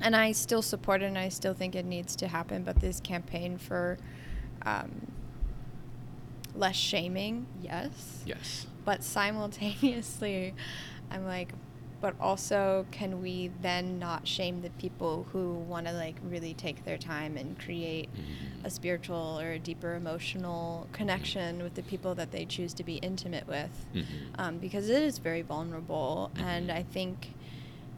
and 0.00 0.16
I 0.16 0.32
still 0.32 0.62
support 0.62 1.02
it 1.02 1.06
and 1.06 1.18
I 1.18 1.28
still 1.28 1.54
think 1.54 1.74
it 1.74 1.84
needs 1.84 2.16
to 2.16 2.28
happen, 2.28 2.64
but 2.64 2.80
this 2.80 3.00
campaign 3.00 3.58
for 3.58 3.98
um, 4.66 4.90
less 6.54 6.76
shaming, 6.76 7.46
yes. 7.62 8.22
Yes. 8.26 8.66
But 8.84 9.02
simultaneously, 9.02 10.54
I'm 11.10 11.26
like, 11.26 11.52
but 12.04 12.14
also, 12.20 12.84
can 12.90 13.22
we 13.22 13.50
then 13.62 13.98
not 13.98 14.28
shame 14.28 14.60
the 14.60 14.68
people 14.78 15.26
who 15.32 15.54
want 15.54 15.86
to 15.86 15.92
like 15.94 16.14
really 16.28 16.52
take 16.52 16.84
their 16.84 16.98
time 16.98 17.38
and 17.38 17.58
create 17.58 18.10
Mhm. 18.12 18.62
a 18.66 18.68
spiritual 18.68 19.40
or 19.40 19.52
a 19.52 19.58
deeper 19.58 19.94
emotional 19.94 20.86
connection 20.92 21.62
with 21.62 21.72
the 21.76 21.82
people 21.82 22.14
that 22.16 22.30
they 22.30 22.44
choose 22.44 22.74
to 22.74 22.84
be 22.84 22.96
intimate 22.96 23.48
with? 23.48 23.86
Mhm. 23.94 24.04
Um, 24.38 24.58
because 24.58 24.90
it 24.90 25.02
is 25.02 25.16
very 25.16 25.40
vulnerable, 25.40 26.30
and 26.36 26.68
Mhm. 26.68 26.76
I 26.76 26.82
think 26.82 27.28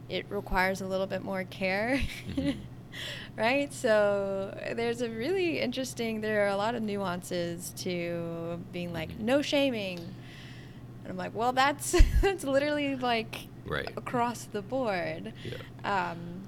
it 0.07 0.25
requires 0.29 0.79
a 0.79 0.87
little 0.87 1.07
bit 1.07 1.21
more 1.25 1.43
care. 1.43 1.99
Mhm. 2.29 2.55
right? 3.35 3.73
So 3.73 4.57
there's 4.73 5.01
a 5.01 5.09
really 5.09 5.59
interesting, 5.59 6.21
there 6.21 6.45
are 6.45 6.47
a 6.47 6.55
lot 6.55 6.75
of 6.75 6.81
nuances 6.81 7.73
to 7.79 8.63
being 8.71 8.93
like, 8.93 9.09
Mhm. 9.17 9.19
no 9.19 9.41
shaming. 9.41 9.99
And 9.99 11.09
I'm 11.11 11.17
like, 11.17 11.35
well, 11.35 11.51
that's 11.51 11.91
that's 12.21 12.45
literally 12.45 12.95
like 12.95 13.47
Right. 13.67 13.89
across 13.97 14.43
the 14.45 14.61
board. 14.61 15.33
Yeah. 15.43 16.11
Um, 16.11 16.43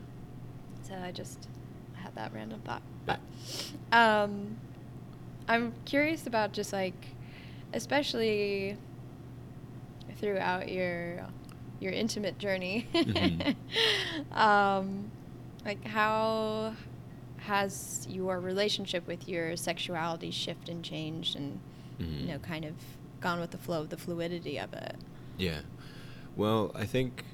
so 0.83 0.95
I 0.95 1.11
just 1.11 1.47
had 1.95 2.15
that 2.15 2.33
random 2.33 2.61
thought. 2.61 2.81
But 3.05 3.19
um, 3.91 4.57
I'm 5.47 5.73
curious 5.85 6.25
about 6.27 6.51
just 6.53 6.71
like, 6.73 6.95
especially 7.73 8.77
throughout 10.17 10.69
your 10.69 11.25
your 11.79 11.91
intimate 11.93 12.37
journey. 12.39 12.87
Mhm. 12.93 13.55
um, 14.35 15.11
like 15.65 15.85
how 15.85 16.73
has 17.37 18.05
your 18.09 18.39
relationship 18.39 19.07
with 19.07 19.27
your 19.27 19.55
sexuality 19.55 20.29
shifted 20.31 20.69
and 20.69 20.83
changed 20.83 21.35
and 21.35 21.59
Mhm. 21.99 22.21
you 22.21 22.27
know 22.27 22.39
kind 22.39 22.65
of 22.65 22.73
gone 23.21 23.39
with 23.39 23.51
the 23.51 23.57
flow 23.57 23.81
of 23.81 23.89
the 23.89 23.97
fluidity 23.97 24.57
of 24.59 24.73
it 24.73 24.95
Yeah. 25.37 25.61
Well, 26.39 26.71
I 26.73 26.85
think 26.85 27.25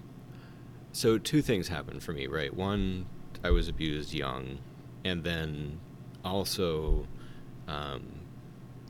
so. 0.92 1.20
Two 1.20 1.44
things 1.44 1.68
happened 1.68 2.02
for 2.02 2.12
me, 2.12 2.26
right? 2.26 2.52
One, 2.52 3.06
I 3.44 3.52
was 3.52 3.68
abused 3.68 4.16
young, 4.16 4.58
and 5.04 5.24
then 5.24 5.80
also, 6.24 7.06
um, 7.68 8.02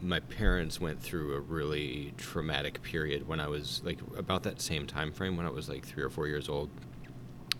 my 0.02 0.22
parents 0.22 0.80
went 0.80 1.02
through 1.02 1.34
a 1.36 1.42
really 1.42 2.14
traumatic 2.16 2.82
period 2.82 3.28
when 3.28 3.42
I 3.42 3.50
was 3.50 3.82
like 3.84 4.00
about 4.18 4.44
that 4.44 4.62
same 4.62 4.88
time 4.88 5.12
frame 5.12 5.36
when 5.36 5.46
I 5.46 5.50
was 5.50 5.68
like 5.68 5.86
three 5.86 6.02
or 6.04 6.10
four 6.10 6.28
years 6.28 6.48
old, 6.48 6.70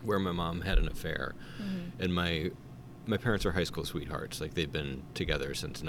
where 0.02 0.18
my 0.18 0.32
mom 0.32 0.62
had 0.62 0.78
an 0.78 0.88
affair, 0.88 1.34
Mhm. 1.60 1.90
and 2.00 2.14
my 2.14 2.52
my 3.06 3.18
parents 3.18 3.44
are 3.44 3.52
high 3.52 3.64
school 3.64 3.84
sweethearts. 3.84 4.40
Like 4.40 4.54
they've 4.54 4.72
been 4.72 5.02
together 5.12 5.52
since 5.52 5.82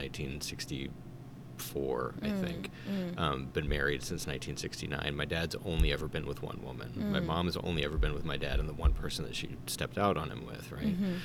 1964, 1.57 2.15
I 2.21 2.27
Mm, 2.29 2.39
think. 2.39 2.71
mm. 2.89 3.19
Um, 3.19 3.45
been 3.47 3.67
married 3.67 4.03
since 4.03 4.27
1969. 4.27 5.15
My 5.15 5.25
dad's 5.25 5.55
only 5.65 5.91
ever 5.91 6.07
been 6.07 6.25
with 6.25 6.41
one 6.41 6.61
woman. 6.63 6.91
My 7.11 7.19
Mm. 7.19 7.25
mom 7.25 7.45
has 7.45 7.57
only 7.57 7.83
ever 7.83 7.97
been 7.97 8.13
with 8.13 8.25
my 8.25 8.37
dad 8.37 8.59
and 8.59 8.69
the 8.69 8.73
one 8.73 8.93
person 8.93 9.25
that 9.25 9.35
she 9.35 9.49
stepped 9.65 9.97
out 9.97 10.17
on 10.17 10.29
him 10.29 10.45
with, 10.45 10.71
right? 10.71 10.95
Mhm. 10.99 11.19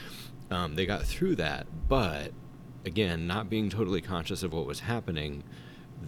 Um, 0.50 0.74
they 0.74 0.86
got 0.86 1.04
through 1.04 1.36
that, 1.36 1.66
but 1.88 2.32
again, 2.84 3.26
not 3.26 3.48
being 3.48 3.70
totally 3.70 4.00
conscious 4.00 4.42
of 4.42 4.52
what 4.52 4.66
was 4.66 4.80
happening, 4.80 5.44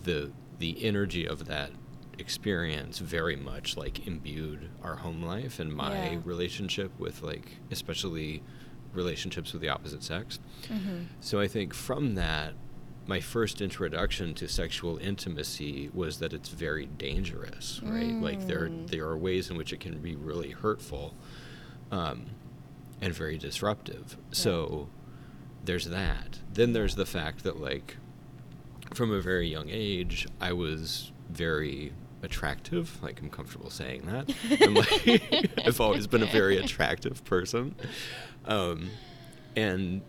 the 0.03 0.33
the 0.61 0.85
energy 0.85 1.27
of 1.27 1.47
that 1.47 1.73
experience 2.17 3.01
very 3.01 3.35
much 3.35 3.77
like 3.77 4.07
imbued 4.07 4.71
our 4.85 4.95
home 4.97 5.21
life 5.21 5.59
and 5.59 5.73
my 5.75 6.11
Yeah. 6.13 6.21
relationship 6.25 6.93
with 6.99 7.23
like 7.23 7.57
especially 7.73 8.41
relationships 8.93 9.53
with 9.53 9.61
the 9.61 9.69
opposite 9.69 10.05
sex. 10.05 10.39
Mhm. 10.71 11.07
So 11.21 11.41
I 11.41 11.49
think 11.49 11.75
from 11.75 12.15
that, 12.15 12.55
my 13.07 13.21
first 13.21 13.61
introduction 13.61 14.33
to 14.35 14.49
sexual 14.49 14.97
intimacy 14.99 15.91
was 15.93 16.19
that 16.21 16.33
it's 16.33 16.49
very 16.49 16.87
dangerous, 16.87 17.81
right? 17.85 18.13
Like 18.21 18.47
there 18.47 18.69
Mm. 18.69 18.89
there 18.89 19.07
are 19.07 19.17
ways 19.19 19.51
in 19.51 19.57
which 19.57 19.73
it 19.73 19.81
can 19.81 19.99
be 19.99 20.15
really 20.17 20.51
hurtful, 20.53 21.15
um, 21.91 22.27
and 23.01 23.13
very 23.15 23.37
disruptive. 23.39 24.17
So 24.33 24.89
there's 25.65 25.87
that. 25.87 26.39
Then 26.53 26.73
there's 26.73 26.95
the 26.95 27.07
fact 27.07 27.43
that 27.45 27.61
like 27.61 27.97
from 28.95 29.13
a 29.13 29.21
very 29.21 29.49
young 29.49 29.69
age, 29.71 30.27
I 30.41 30.53
was 30.53 31.13
very 31.31 31.93
attractive. 32.23 33.03
Like 33.03 33.21
I'm 33.21 33.29
comfortable 33.29 33.69
saying 33.71 34.03
that. 34.07 34.35
I'm 34.63 34.75
like 34.75 35.51
I've 35.67 35.81
always 35.81 36.07
been 36.07 36.23
a 36.23 36.27
very 36.27 36.57
attractive 36.57 37.23
person, 37.27 37.75
um, 38.47 38.89
and 39.57 40.01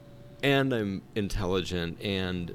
and 0.44 0.72
I'm 0.74 1.02
intelligent 1.16 2.02
and 2.02 2.54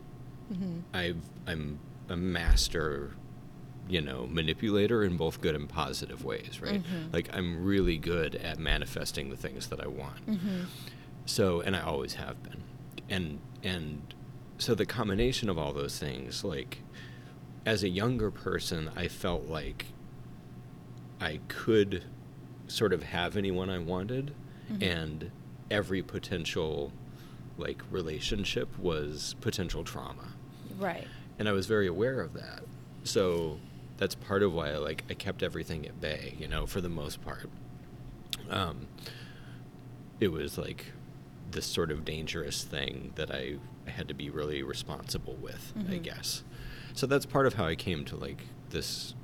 Mhm. 0.52 0.82
I've 0.92 1.22
I'm 1.46 1.78
a 2.08 2.16
master, 2.16 3.12
you 3.88 4.00
know, 4.00 4.26
manipulator 4.30 5.04
in 5.04 5.16
both 5.16 5.40
good 5.40 5.54
and 5.54 5.68
positive 5.68 6.24
ways, 6.24 6.60
right? 6.60 6.82
Mhm. 6.82 7.12
Like 7.12 7.30
I'm 7.34 7.64
really 7.64 7.96
good 7.98 8.34
at 8.36 8.58
manifesting 8.58 9.30
the 9.30 9.36
things 9.36 9.68
that 9.68 9.80
I 9.80 9.86
want. 9.88 10.26
Mhm. 10.26 10.66
So, 11.26 11.60
and 11.60 11.76
I 11.76 11.80
always 11.80 12.14
have 12.14 12.42
been. 12.42 12.62
And 13.08 13.38
and 13.62 14.14
so 14.58 14.74
the 14.74 14.86
combination 14.86 15.48
of 15.48 15.56
all 15.58 15.72
those 15.72 15.98
things, 15.98 16.44
like 16.44 16.78
as 17.66 17.82
a 17.82 17.88
younger 17.88 18.30
person, 18.30 18.90
I 18.96 19.06
felt 19.08 19.46
like 19.48 19.86
I 21.20 21.40
could 21.48 22.04
sort 22.66 22.92
of 22.92 23.02
have 23.02 23.36
anyone 23.36 23.68
I 23.68 23.78
wanted 23.78 24.32
Mhm. 24.70 24.82
and 24.82 25.30
every 25.70 26.02
potential 26.02 26.92
like 27.58 27.82
relationship 27.90 28.78
was 28.78 29.34
potential 29.40 29.84
trauma 29.84 30.34
Right. 30.80 31.06
and 31.38 31.48
I 31.48 31.52
was 31.52 31.66
very 31.66 31.86
aware 31.86 32.20
of 32.20 32.32
that. 32.34 32.62
So 33.04 33.58
that's 33.96 34.14
part 34.14 34.42
of 34.42 34.52
why 34.52 34.70
I 34.72 34.76
like 34.78 35.04
I 35.10 35.14
kept 35.14 35.42
everything 35.42 35.86
at 35.86 36.00
bay, 36.00 36.34
you 36.38 36.48
know, 36.48 36.66
for 36.66 36.80
the 36.80 36.88
most 36.88 37.22
part. 37.22 37.48
Um, 38.48 38.86
it 40.18 40.28
was 40.32 40.58
like 40.58 40.86
this 41.50 41.66
sort 41.66 41.90
of 41.90 42.04
dangerous 42.04 42.62
thing 42.64 43.12
that 43.16 43.30
I 43.30 43.56
had 43.90 44.06
to 44.08 44.14
be 44.14 44.30
really 44.30 44.62
responsible 44.62 45.34
with, 45.40 45.72
I 45.76 45.94
Mhm. 45.94 46.02
guess. 46.02 46.44
So 46.94 47.06
that's 47.06 47.26
part 47.26 47.46
of 47.46 47.54
how 47.54 47.64
I 47.66 47.74
came 47.74 48.04
to 48.06 48.16
like 48.16 48.42
this 48.70 49.14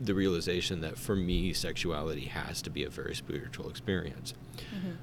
the 0.00 0.14
realization 0.14 0.80
that 0.80 0.98
for 0.98 1.14
me 1.14 1.52
sexuality 1.52 2.24
has 2.26 2.60
to 2.62 2.70
be 2.70 2.82
a 2.82 2.90
very 2.90 3.14
spiritual 3.14 3.70
experience 3.70 4.34
Mhm. 4.74 4.96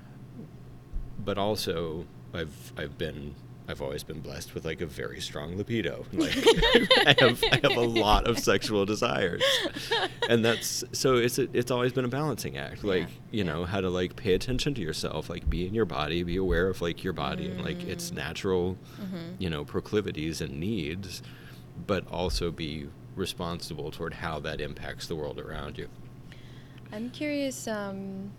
but 1.24 1.38
also 1.38 2.06
I've 2.34 2.74
I've 2.78 2.98
been 2.98 3.34
I've 3.68 3.82
always 3.82 4.04
been 4.04 4.20
blessed 4.20 4.54
with 4.54 4.66
like 4.66 4.82
a 4.82 4.86
very 4.86 5.22
strong 5.22 5.56
libido. 5.58 6.06
Like 6.14 6.36
I 7.08 7.16
have 7.20 7.44
I 7.52 7.60
have 7.64 7.78
a 7.78 7.82
lot 7.82 8.28
of 8.28 8.38
sexual 8.38 8.86
desires, 8.86 9.42
and 10.30 10.44
that's 10.44 10.84
so 10.92 11.16
it's 11.16 11.40
a, 11.40 11.48
it's 11.58 11.72
always 11.72 11.94
been 11.94 12.04
a 12.06 12.10
balancing 12.10 12.58
act. 12.58 12.84
Like 12.84 13.04
Yeah, 13.04 13.16
you 13.32 13.44
know 13.46 13.64
how 13.66 13.80
to 13.80 13.90
like 13.90 14.16
pay 14.18 14.34
attention 14.34 14.74
to 14.76 14.82
yourself, 14.82 15.30
like 15.30 15.50
be 15.50 15.66
in 15.66 15.74
your 15.74 15.86
body, 15.86 16.24
be 16.24 16.36
aware 16.38 16.68
of 16.68 16.82
like 16.82 17.04
your 17.04 17.14
body 17.14 17.48
and 17.48 17.64
like 17.64 17.84
its 17.84 18.12
Mm. 18.12 18.16
natural, 18.16 18.78
Mhm. 19.02 19.36
you 19.40 19.50
know, 19.50 19.64
proclivities 19.64 20.42
and 20.42 20.60
needs, 20.60 21.24
but 21.88 22.06
also 22.12 22.52
be 22.52 22.88
responsible 23.16 23.92
toward 23.92 24.16
how 24.16 24.40
that 24.42 24.60
impacts 24.60 25.08
the 25.08 25.16
world 25.16 25.40
around 25.40 25.78
you. 25.78 25.88
I'm 26.92 27.10
curious, 27.12 27.68
um, 27.68 28.32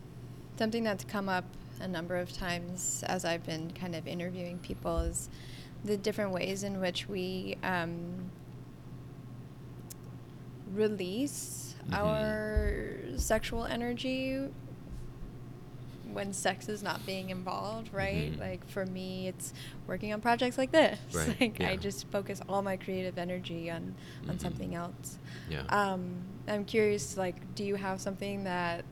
something 0.59 0.85
that's 0.85 1.05
come 1.05 1.29
up 1.29 1.45
a 1.81 1.89
number 1.89 2.17
of 2.17 2.33
times 2.33 3.03
as 3.07 3.25
I've 3.25 3.45
been 3.45 3.71
kind 3.73 3.95
of 3.95 4.07
interviewing 4.07 4.59
people 4.59 4.99
is 5.01 5.29
the 5.85 5.97
different 5.97 6.31
ways 6.33 6.63
in 6.63 6.81
which 6.81 7.09
we 7.09 7.57
um, 7.63 8.31
release 10.73 11.75
Mhm. 11.89 11.95
our 11.95 13.19
sexual 13.19 13.65
energy 13.65 14.49
when 16.13 16.33
sex 16.33 16.69
is 16.69 16.83
not 16.83 17.05
being 17.05 17.31
involved, 17.31 17.93
right? 17.93 18.33
Mhm. 18.33 18.39
Like 18.39 18.69
for 18.69 18.87
me, 18.87 19.27
it's 19.29 19.53
working 19.87 20.13
on 20.13 20.21
projects 20.21 20.57
like 20.57 20.71
this. 20.71 20.99
Right, 21.13 21.41
Like 21.41 21.61
I 21.61 21.77
just 21.77 22.07
focus 22.09 22.41
all 22.49 22.63
my 22.63 22.77
creative 22.77 23.19
energy 23.19 23.71
on 23.71 23.95
on 24.29 24.37
Mhm. 24.37 24.41
something 24.41 24.75
else. 24.75 25.19
Yeah. 25.51 25.63
Um, 25.69 26.23
I'm 26.47 26.65
curious, 26.65 27.17
like, 27.17 27.55
do 27.55 27.65
you 27.65 27.75
have 27.77 28.01
something 28.01 28.45
that 28.45 28.85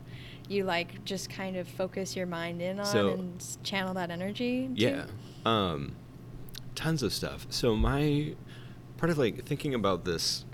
you 0.49 0.63
like 0.63 1.03
just 1.05 1.29
kind 1.29 1.55
of 1.55 1.67
focus 1.67 2.15
your 2.15 2.25
mind 2.27 2.61
in 2.61 2.79
on 2.79 2.85
So- 2.85 3.11
and 3.13 3.57
channel 3.63 3.93
that 3.95 4.09
energy? 4.11 4.69
Yeah. 4.73 5.05
Um, 5.45 5.95
tons 6.75 7.03
of 7.03 7.13
stuff. 7.13 7.45
So 7.49 7.75
my 7.75 8.33
part 8.97 9.09
of 9.09 9.17
like 9.17 9.45
thinking 9.45 9.73
about 9.73 10.05
this, 10.05 10.45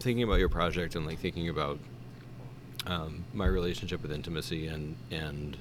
thinking 0.00 0.22
about 0.22 0.38
your 0.38 0.48
project 0.48 0.94
and 0.94 1.06
like 1.06 1.18
thinking 1.18 1.48
about 1.48 1.78
um, 2.86 3.24
my 3.34 3.46
relationship 3.46 4.02
with 4.02 4.12
intimacy 4.12 4.66
and 4.68 4.96
and 5.10 5.56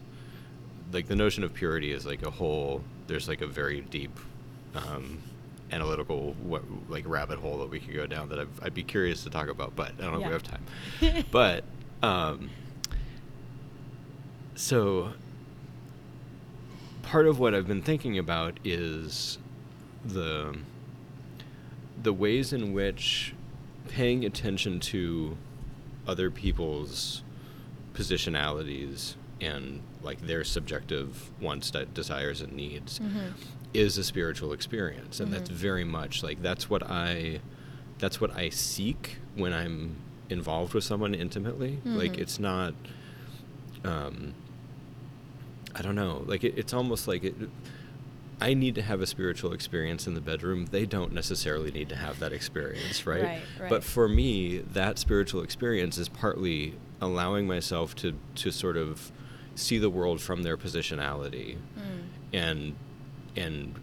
like 0.92 1.08
the 1.08 1.16
notion 1.16 1.44
of 1.44 1.54
purity 1.54 1.92
is 1.92 2.06
like 2.06 2.24
a 2.26 2.30
whole. 2.32 2.84
There's 3.08 3.28
like 3.28 3.42
a 3.42 3.48
very 3.48 3.82
deep 3.82 4.20
um, 4.76 5.20
analytical 5.72 6.36
what, 6.44 6.64
like 6.90 7.04
rabbit 7.08 7.40
hole 7.40 7.58
that 7.60 7.70
we 7.70 7.80
could 7.80 7.96
go 7.96 8.06
down 8.06 8.30
that 8.30 8.40
I'd, 8.40 8.48
I'd 8.62 8.74
be 8.74 8.84
curious 8.84 9.24
to 9.24 9.30
talk 9.32 9.48
about, 9.48 9.76
but 9.76 9.94
I 10.00 10.04
don't 10.04 10.14
know 10.14 10.20
Yeah. 10.20 10.36
if 10.36 10.44
we 11.02 11.10
have 11.10 11.14
time. 11.24 11.26
but 11.32 11.64
um, 12.04 12.50
so 14.56 15.14
part 17.04 17.28
of 17.28 17.40
what 17.40 17.54
I've 17.54 17.68
been 17.68 17.82
thinking 17.82 18.18
about 18.18 18.60
is 18.64 19.38
the 20.04 20.58
the 22.02 22.14
ways 22.14 22.52
in 22.54 22.74
which 22.74 23.34
paying 23.88 24.26
attention 24.26 24.80
to 24.80 25.38
other 26.08 26.30
people's 26.30 27.24
positionalities 27.94 29.16
and 29.42 29.82
like 30.04 30.22
their 30.22 30.44
subjective 30.44 31.32
wants, 31.42 31.72
de- 31.72 31.86
desires, 31.86 32.42
and 32.42 32.54
needs 32.54 33.00
Mhm. 33.00 33.34
is 33.74 33.98
a 33.98 34.04
spiritual 34.04 34.54
experience, 34.54 35.20
and 35.20 35.32
that's 35.34 35.50
Mhm. 35.50 35.54
very 35.54 35.84
much 35.84 36.22
like 36.24 36.42
that's 36.42 36.70
what 36.70 36.84
I 36.84 37.40
that's 37.98 38.20
what 38.20 38.36
I 38.36 38.50
seek 38.50 39.18
when 39.36 39.54
I'm 39.54 39.96
involved 40.30 40.74
with 40.74 40.84
someone 40.84 41.16
intimately. 41.16 41.80
Like 41.86 42.14
Mhm. 42.14 42.20
it's 42.20 42.40
not. 42.40 42.74
Um, 43.86 44.34
I 45.76 45.82
don't 45.82 45.96
know. 45.96 46.24
Like 46.26 46.44
it, 46.44 46.54
it's 46.58 46.74
almost 46.74 47.08
like 47.08 47.24
it. 47.24 47.36
I 48.42 48.54
need 48.54 48.76
to 48.76 48.82
have 48.82 49.00
a 49.02 49.08
spiritual 49.08 49.54
experience 49.54 50.08
in 50.08 50.14
the 50.14 50.22
bedroom. 50.22 50.66
They 50.66 50.86
don't 50.86 51.14
necessarily 51.14 51.72
need 51.72 51.88
to 51.90 51.96
have 51.96 52.20
that 52.20 52.34
experience, 52.34 53.06
right? 53.06 53.24
Right, 53.24 53.42
right. 53.62 53.70
But 53.70 53.84
for 53.84 54.10
me, 54.10 54.58
that 54.74 55.00
spiritual 55.00 55.42
experience 55.42 55.98
is 55.98 56.10
partly 56.10 56.76
allowing 57.02 57.46
myself 57.48 57.96
to 57.98 58.14
to 58.36 58.52
sort 58.52 58.78
of 58.78 59.12
see 59.56 59.78
the 59.78 59.90
world 59.90 60.20
from 60.22 60.44
their 60.44 60.58
positionality 60.58 61.56
Mm. 61.78 62.04
and 62.34 62.76
and 63.38 63.76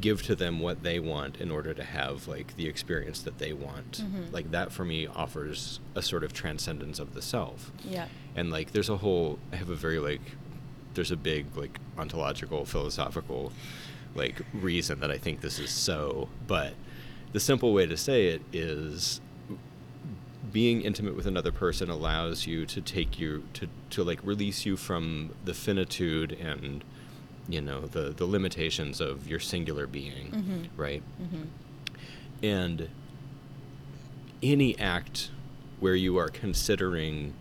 give 0.00 0.22
to 0.22 0.34
them 0.34 0.58
what 0.58 0.82
they 0.82 0.98
want 0.98 1.36
in 1.40 1.50
order 1.50 1.72
to 1.74 1.84
have 1.84 2.26
like 2.26 2.56
the 2.56 2.66
experience 2.66 3.20
that 3.22 3.38
they 3.38 3.52
want. 3.52 4.02
Mhm. 4.02 4.32
Like 4.32 4.50
that 4.50 4.72
for 4.72 4.84
me 4.84 5.06
offers 5.06 5.80
a 5.94 6.02
sort 6.02 6.24
of 6.24 6.32
transcendence 6.32 6.98
of 6.98 7.14
the 7.14 7.22
self 7.22 7.70
Yeah. 7.84 8.06
and 8.34 8.50
like 8.50 8.72
there's 8.72 8.88
a 8.88 8.96
whole 8.96 9.38
i 9.52 9.56
have 9.56 9.68
a 9.70 9.74
very 9.76 9.98
like 10.00 10.22
there's 10.94 11.10
a 11.10 11.16
big 11.16 11.46
like 11.56 11.78
ontological 11.98 12.64
philosophical 12.64 13.52
like 14.14 14.40
reason 14.52 15.00
that 15.00 15.10
i 15.10 15.18
think 15.18 15.40
this 15.40 15.58
is 15.58 15.70
so 15.70 16.28
but 16.46 16.74
the 17.32 17.40
simple 17.40 17.72
way 17.72 17.86
to 17.86 17.96
say 17.96 18.26
it 18.26 18.42
is 18.52 19.20
being 20.52 20.82
intimate 20.82 21.16
with 21.16 21.26
another 21.26 21.52
person 21.52 21.88
allows 21.88 22.46
you 22.46 22.66
to 22.66 22.80
take 22.80 23.18
you 23.18 23.42
to 23.54 23.66
to 23.90 24.04
like 24.04 24.20
release 24.22 24.66
you 24.66 24.76
from 24.76 25.30
the 25.44 25.54
finitude 25.54 26.32
and 26.32 26.84
you 27.48 27.60
know 27.60 27.82
the 27.86 28.10
the 28.10 28.26
limitations 28.26 29.00
of 29.00 29.26
your 29.26 29.40
singular 29.40 29.86
being 29.86 30.30
Mhm. 30.30 30.68
right 30.76 31.02
Mhm. 31.22 31.46
and 32.42 32.88
any 34.42 34.78
act 34.78 35.30
where 35.80 35.94
you 35.94 36.16
are 36.18 36.28
considering 36.28 37.32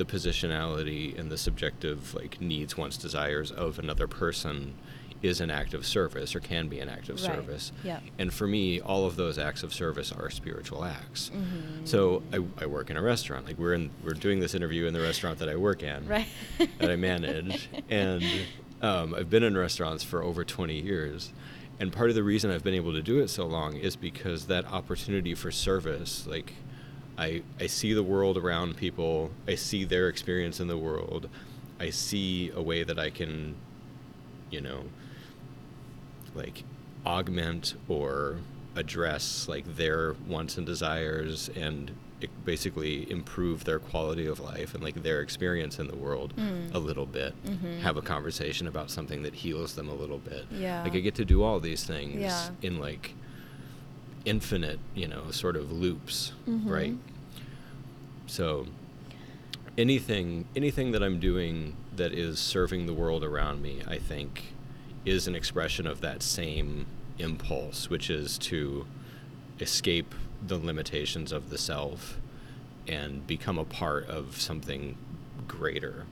the 0.00 0.04
positionality 0.06 1.16
and 1.18 1.30
the 1.30 1.36
subjective 1.36 2.14
like 2.14 2.40
needs 2.40 2.74
wants 2.74 2.96
desires 2.96 3.50
of 3.50 3.78
another 3.78 4.06
person 4.06 4.72
is 5.22 5.42
an 5.42 5.50
act 5.50 5.74
of 5.74 5.84
service 5.84 6.34
or 6.34 6.40
can 6.40 6.66
be 6.68 6.80
an 6.80 6.88
act 6.88 7.10
of 7.10 7.16
Right. 7.22 7.34
service 7.34 7.70
Yeah. 7.84 8.00
and 8.18 8.32
for 8.32 8.46
me 8.46 8.80
all 8.80 9.04
of 9.04 9.16
those 9.16 9.36
acts 9.38 9.62
of 9.62 9.74
service 9.74 10.10
are 10.10 10.30
spiritual 10.30 10.82
acts 10.86 11.30
mm-hmm. 11.34 11.84
so 11.84 12.22
I, 12.32 12.38
I 12.62 12.64
work 12.64 12.88
in 12.88 12.96
a 12.96 13.02
restaurant 13.02 13.44
like 13.44 13.58
we're 13.58 13.74
in 13.74 13.90
we're 14.02 14.14
doing 14.14 14.40
this 14.40 14.54
interview 14.54 14.86
in 14.86 14.94
the 14.94 15.02
restaurant 15.02 15.38
that 15.40 15.50
i 15.50 15.56
work 15.56 15.82
in 15.82 16.06
Right. 16.08 16.26
that 16.78 16.90
I 16.90 16.96
manage, 16.96 17.68
and 17.90 18.24
um, 18.80 19.14
I've 19.14 19.28
been 19.28 19.42
in 19.42 19.54
restaurants 19.58 20.02
for 20.02 20.22
over 20.22 20.42
20 20.44 20.80
years. 20.80 21.32
And 21.78 21.92
part 21.92 22.08
of 22.08 22.14
the 22.16 22.22
reason 22.22 22.50
I've 22.50 22.64
been 22.64 22.74
able 22.74 22.92
to 22.94 23.02
do 23.02 23.20
it 23.20 23.28
so 23.28 23.44
long 23.46 23.76
is 23.76 23.94
because 23.96 24.46
that 24.46 24.64
opportunity 24.66 25.34
for 25.34 25.50
service, 25.50 26.26
like 26.26 26.54
I, 27.20 27.42
I 27.60 27.66
see 27.66 27.92
the 27.92 28.02
world 28.02 28.38
around 28.38 28.76
people, 28.78 29.30
I 29.46 29.54
see 29.54 29.84
their 29.84 30.08
experience 30.08 30.58
in 30.58 30.68
the 30.68 30.78
world, 30.78 31.28
I 31.78 31.90
see 31.90 32.50
a 32.54 32.62
way 32.62 32.82
that 32.82 32.98
I 32.98 33.10
can, 33.10 33.56
you 34.50 34.62
know, 34.62 34.84
like 36.34 36.64
augment 37.04 37.74
or 37.88 38.38
address 38.76 39.46
like 39.48 39.76
their 39.76 40.14
wants 40.26 40.56
and 40.56 40.64
desires 40.66 41.50
and 41.56 41.90
basically 42.44 43.10
improve 43.10 43.64
their 43.64 43.78
quality 43.78 44.26
of 44.26 44.38
life 44.40 44.74
and 44.74 44.82
like 44.82 45.02
their 45.02 45.20
experience 45.22 45.78
in 45.78 45.88
the 45.88 45.96
world 45.96 46.34
Mm. 46.36 46.74
a 46.74 46.78
little 46.78 47.06
bit 47.06 47.34
Mhm. 47.46 47.80
have 47.80 47.96
a 47.96 48.02
conversation 48.02 48.66
about 48.66 48.90
something 48.90 49.22
that 49.22 49.34
heals 49.34 49.74
them 49.74 49.88
a 49.88 49.94
little 49.94 50.18
bit 50.18 50.44
Yeah. 50.52 50.82
like 50.84 50.94
i 50.94 51.00
get 51.00 51.14
to 51.16 51.24
do 51.24 51.42
all 51.42 51.60
these 51.60 51.82
things 51.84 52.20
Yeah. 52.20 52.50
in 52.62 52.78
like 52.78 53.14
infinite 54.24 54.78
you 54.94 55.08
know 55.08 55.30
sort 55.30 55.56
of 55.56 55.72
loops 55.72 56.32
Mhm. 56.46 56.68
right 56.68 56.94
so 58.26 58.66
anything 59.78 60.44
anything 60.54 60.92
that 60.92 61.02
i'm 61.02 61.18
doing 61.18 61.74
that 61.96 62.12
is 62.12 62.38
serving 62.38 62.86
the 62.86 62.94
world 62.94 63.24
around 63.24 63.62
me 63.62 63.80
i 63.88 63.96
think 63.98 64.52
is 65.04 65.26
an 65.26 65.34
expression 65.34 65.86
of 65.86 66.00
that 66.02 66.22
same 66.22 66.86
impulse 67.18 67.88
which 67.88 68.10
is 68.10 68.36
to 68.38 68.86
escape 69.60 70.14
the 70.46 70.56
limitations 70.58 71.32
of 71.32 71.50
the 71.50 71.58
self 71.58 72.18
and 72.88 73.26
become 73.26 73.58
a 73.58 73.64
part 73.64 74.06
of 74.08 74.40
something 74.40 74.96
greater 75.46 76.04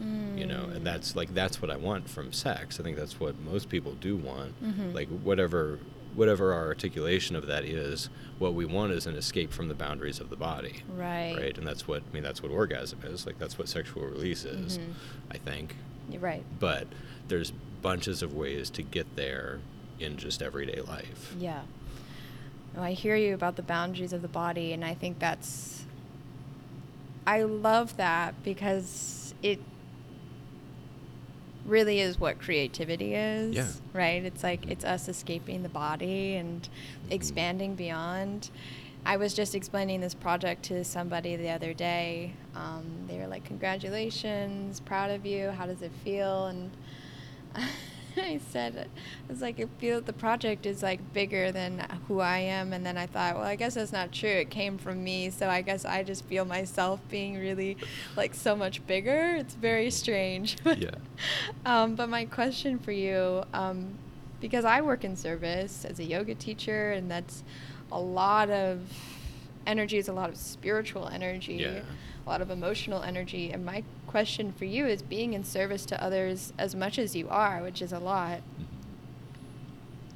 you 0.00 0.44
know 0.46 0.64
Mm. 0.68 0.76
and 0.76 0.86
that's 0.86 1.14
like 1.14 1.32
that's 1.34 1.62
what 1.62 1.70
i 1.70 1.76
want 1.76 2.08
from 2.10 2.32
sex 2.32 2.80
i 2.80 2.82
think 2.82 2.96
that's 2.96 3.20
what 3.20 3.38
most 3.40 3.68
people 3.68 3.92
do 3.94 4.16
want 4.16 4.52
Mhm. 4.62 4.92
like 4.94 5.08
whatever 5.08 5.78
whatever 6.16 6.52
our 6.52 6.66
articulation 6.66 7.34
of 7.36 7.46
that 7.46 7.64
is 7.64 8.08
what 8.38 8.54
we 8.54 8.64
want 8.64 8.92
is 8.92 9.06
an 9.06 9.14
escape 9.16 9.52
from 9.52 9.68
the 9.68 9.74
boundaries 9.74 10.18
of 10.20 10.30
the 10.30 10.36
body 10.36 10.82
Right. 10.96 11.36
right 11.36 11.56
and 11.58 11.66
that's 11.66 11.86
what 11.86 12.02
i 12.10 12.14
mean 12.14 12.22
that's 12.24 12.42
what 12.42 12.50
orgasm 12.50 13.00
is 13.04 13.24
like 13.26 13.38
that's 13.38 13.56
what 13.58 13.68
sexual 13.68 14.04
release 14.04 14.44
is 14.44 14.78
Mhm. 14.78 14.92
i 15.30 15.38
think 15.38 15.76
You're 16.10 16.20
right. 16.20 16.44
but 16.58 16.86
there's 17.28 17.52
bunches 17.82 18.20
of 18.22 18.34
ways 18.34 18.70
to 18.70 18.82
get 18.82 19.14
there 19.16 19.60
in 20.00 20.16
just 20.16 20.42
everyday 20.42 20.80
life. 20.80 21.34
Yeah. 21.38 21.62
Well, 22.74 22.82
I 22.82 22.92
hear 22.92 23.14
you 23.14 23.32
about 23.34 23.54
the 23.56 23.62
boundaries 23.62 24.12
of 24.12 24.22
the 24.22 24.28
body, 24.28 24.72
and 24.72 24.84
I 24.84 24.92
think 24.94 25.18
that's. 25.20 25.84
I 27.26 27.42
love 27.42 27.96
that 27.96 28.42
because 28.42 29.34
it 29.42 29.60
really 31.64 32.00
is 32.00 32.18
what 32.20 32.38
creativity 32.38 33.14
is. 33.14 33.54
Yeah. 33.54 33.68
Right? 33.92 34.24
It's 34.24 34.42
like 34.42 34.66
it's 34.70 34.84
us 34.84 35.08
escaping 35.08 35.62
the 35.62 35.68
body 35.68 36.34
and 36.36 36.62
Mhm. 36.62 37.12
expanding 37.12 37.74
beyond. 37.74 38.50
I 39.06 39.16
was 39.18 39.34
just 39.34 39.54
explaining 39.54 40.00
this 40.00 40.14
project 40.14 40.62
to 40.64 40.82
somebody 40.84 41.36
the 41.36 41.50
other 41.50 41.74
day. 41.74 42.32
Um, 42.54 42.84
they 43.06 43.18
were 43.18 43.26
like, 43.26 43.44
Congratulations, 43.44 44.80
proud 44.80 45.10
of 45.10 45.26
you. 45.26 45.50
How 45.50 45.66
does 45.66 45.82
it 45.82 45.92
feel? 46.04 46.46
And 46.46 46.70
I 48.22 48.38
said, 48.50 48.88
I 48.88 49.32
was 49.32 49.40
like, 49.42 49.58
I 49.60 49.66
feel 49.78 50.00
the 50.00 50.12
project 50.12 50.66
is 50.66 50.82
like 50.82 51.12
bigger 51.12 51.52
than 51.52 51.86
who 52.08 52.20
I 52.20 52.38
am. 52.38 52.72
And 52.72 52.84
then 52.84 52.96
I 52.96 53.06
thought, 53.06 53.34
well, 53.36 53.44
I 53.44 53.56
guess 53.56 53.74
that's 53.74 53.92
not 53.92 54.12
true. 54.12 54.28
It 54.30 54.50
came 54.50 54.78
from 54.78 55.02
me. 55.02 55.30
So 55.30 55.48
I 55.48 55.62
guess 55.62 55.84
I 55.84 56.02
just 56.02 56.24
feel 56.26 56.44
myself 56.44 57.00
being 57.08 57.36
really 57.38 57.76
like 58.16 58.34
so 58.34 58.54
much 58.56 58.86
bigger. 58.86 59.36
It's 59.36 59.54
very 59.54 59.90
strange. 59.90 60.56
Yeah. 60.76 60.90
um, 61.64 61.94
but 61.94 62.08
my 62.08 62.24
question 62.24 62.78
for 62.78 62.90
you, 62.92 63.44
um, 63.54 63.96
because 64.40 64.64
I 64.64 64.80
work 64.80 65.04
in 65.04 65.14
service 65.16 65.84
as 65.84 65.98
a 66.00 66.04
yoga 66.04 66.34
teacher, 66.34 66.92
and 66.92 67.08
that's 67.10 67.44
a 67.92 68.00
lot 68.00 68.50
of 68.50 68.80
energy, 69.66 69.98
is 69.98 70.08
a 70.08 70.12
lot 70.12 70.28
of 70.30 70.36
spiritual 70.36 71.08
energy, 71.08 71.54
Yeah. 71.54 71.80
A 72.24 72.28
lot 72.30 72.40
of 72.40 72.50
emotional 72.50 73.02
energy. 73.02 73.50
And 73.52 73.64
my 73.64 73.82
question 74.06 74.52
for 74.52 74.64
you 74.64 74.86
is 74.86 75.02
being 75.02 75.34
in 75.34 75.44
service 75.44 75.84
to 75.86 76.02
others 76.02 76.52
as 76.58 76.74
much 76.74 76.98
as 76.98 77.14
you 77.14 77.28
are, 77.28 77.62
which 77.62 77.82
is 77.82 77.92
a 77.92 77.98
lot. 77.98 78.40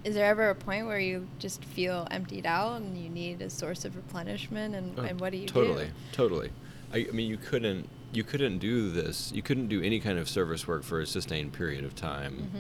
Is 0.05 0.15
there 0.15 0.27
ever 0.27 0.49
a 0.49 0.55
point 0.55 0.87
where 0.87 1.01
you 1.01 1.29
just 1.39 1.65
feel 1.65 2.07
emptied 2.11 2.47
out 2.47 2.81
and 2.81 2.97
you 2.97 3.11
need 3.11 3.43
a 3.43 3.51
source 3.51 3.85
of 3.85 3.97
replenishment? 3.97 4.75
And, 4.75 4.99
Oh, 4.99 5.03
and 5.03 5.21
what 5.21 5.33
do 5.33 5.39
you 5.39 5.47
totally, 5.47 5.87
do? 5.87 5.91
Totally, 6.13 6.51
I, 6.93 7.07
I 7.09 7.13
mean, 7.13 7.29
you 7.29 7.37
couldn't 7.37 7.89
you 8.11 8.25
couldn't 8.25 8.57
do 8.59 8.91
this. 8.91 9.31
You 9.33 9.43
couldn't 9.43 9.67
do 9.69 9.83
any 9.83 10.01
kind 10.01 10.19
of 10.19 10.31
service 10.31 10.67
work 10.67 10.83
for 10.83 10.99
a 11.01 11.07
sustained 11.07 11.53
period 11.53 11.85
of 11.85 11.95
time 11.95 12.51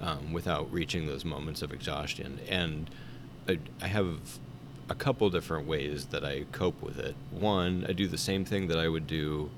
Mhm. 0.00 0.06
um, 0.06 0.32
without 0.32 0.72
reaching 0.72 1.06
those 1.06 1.26
moments 1.26 1.60
of 1.60 1.74
exhaustion. 1.74 2.38
And 2.48 2.88
I, 3.46 3.58
I 3.82 3.88
have 3.88 4.38
a 4.90 4.94
couple 4.94 5.28
different 5.30 5.66
ways 5.66 6.06
that 6.06 6.24
I 6.24 6.44
cope 6.52 6.80
with 6.82 6.98
it. 6.98 7.14
One, 7.30 7.84
I 7.88 7.92
do 7.92 8.06
the 8.06 8.18
same 8.18 8.44
thing 8.44 8.68
that 8.68 8.78
I 8.78 8.88
would 8.88 9.06
do 9.06 9.50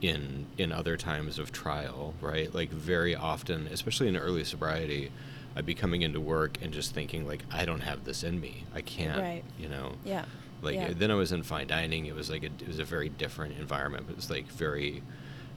in 0.00 0.46
in 0.58 0.72
other 0.72 0.96
times 0.96 1.38
of 1.38 1.50
trial, 1.52 2.14
right? 2.20 2.54
Like 2.54 2.70
very 2.70 3.14
often, 3.14 3.66
especially 3.68 4.08
in 4.08 4.16
early 4.16 4.44
sobriety, 4.44 5.10
I'd 5.56 5.66
be 5.66 5.74
coming 5.74 6.02
into 6.02 6.20
work 6.20 6.58
and 6.62 6.72
just 6.72 6.94
thinking 6.94 7.26
like, 7.26 7.42
I 7.50 7.64
don't 7.64 7.80
have 7.80 8.04
this 8.04 8.22
in 8.22 8.40
me. 8.40 8.64
I 8.74 8.82
can't, 8.82 9.18
Right. 9.20 9.42
you 9.58 9.68
know. 9.68 9.92
Yeah. 10.04 10.26
Like 10.62 10.74
yeah. 10.76 10.92
then 10.96 11.10
I 11.10 11.14
was 11.14 11.32
in 11.32 11.42
fine 11.42 11.66
dining. 11.66 12.06
It 12.06 12.14
was 12.14 12.30
like 12.30 12.42
a, 12.42 12.46
it 12.46 12.68
was 12.68 12.78
a 12.78 12.84
very 12.84 13.08
different 13.08 13.58
environment. 13.58 14.06
It 14.10 14.16
was 14.16 14.30
like 14.30 14.46
very 14.48 15.02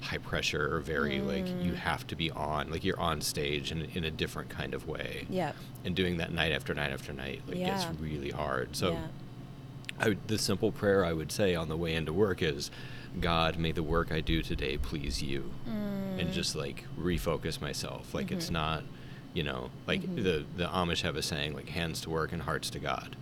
high 0.02 0.18
pressure 0.18 0.74
or 0.76 0.80
very 0.80 1.20
like 1.20 1.48
you 1.48 1.72
Mm. 1.74 1.76
have 1.76 2.08
to 2.08 2.16
be 2.16 2.32
on 2.32 2.72
like 2.72 2.84
you're 2.84 3.00
on 3.00 3.20
stage 3.22 3.72
in, 3.72 3.82
in 3.94 4.04
a 4.06 4.12
different 4.12 4.50
kind 4.50 4.74
of 4.74 4.88
way. 4.88 5.26
Yeah. 5.30 5.52
And 5.84 5.96
doing 5.96 6.18
that 6.18 6.32
night 6.32 6.52
after 6.54 6.74
night 6.74 6.92
after 6.92 7.12
night 7.14 7.42
like 7.48 7.58
Yeah. 7.58 7.70
gets 7.72 8.00
really 8.00 8.30
hard. 8.32 8.76
So 8.76 8.92
yeah. 8.94 9.08
I 10.00 10.08
would, 10.10 10.28
the 10.28 10.38
simple 10.38 10.72
prayer 10.72 11.04
I 11.04 11.12
would 11.12 11.32
say 11.32 11.56
on 11.56 11.68
the 11.68 11.76
way 11.76 11.94
into 11.94 12.14
work 12.14 12.42
is, 12.42 12.72
God, 13.20 13.58
may 13.58 13.74
the 13.74 13.84
work 13.84 14.12
I 14.14 14.22
do 14.22 14.42
today 14.42 14.78
please 14.78 15.22
you, 15.22 15.52
and 15.66 16.30
Mm. 16.30 16.34
just 16.34 16.56
like 16.56 16.86
refocus 16.98 17.60
myself. 17.60 18.14
Like 18.14 18.32
it's 18.32 18.48
Mhm. 18.50 18.52
not, 18.54 18.84
you 19.34 19.44
know, 19.44 19.70
like 19.88 20.02
Mhm. 20.04 20.24
the 20.24 20.46
the 20.56 20.68
Amish 20.68 21.02
have 21.02 21.18
a 21.18 21.22
saying 21.22 21.54
like 21.54 21.70
hands 21.70 22.00
to 22.02 22.10
work 22.10 22.32
and 22.32 22.44
hearts 22.44 22.70
to 22.70 22.80
God. 22.80 23.18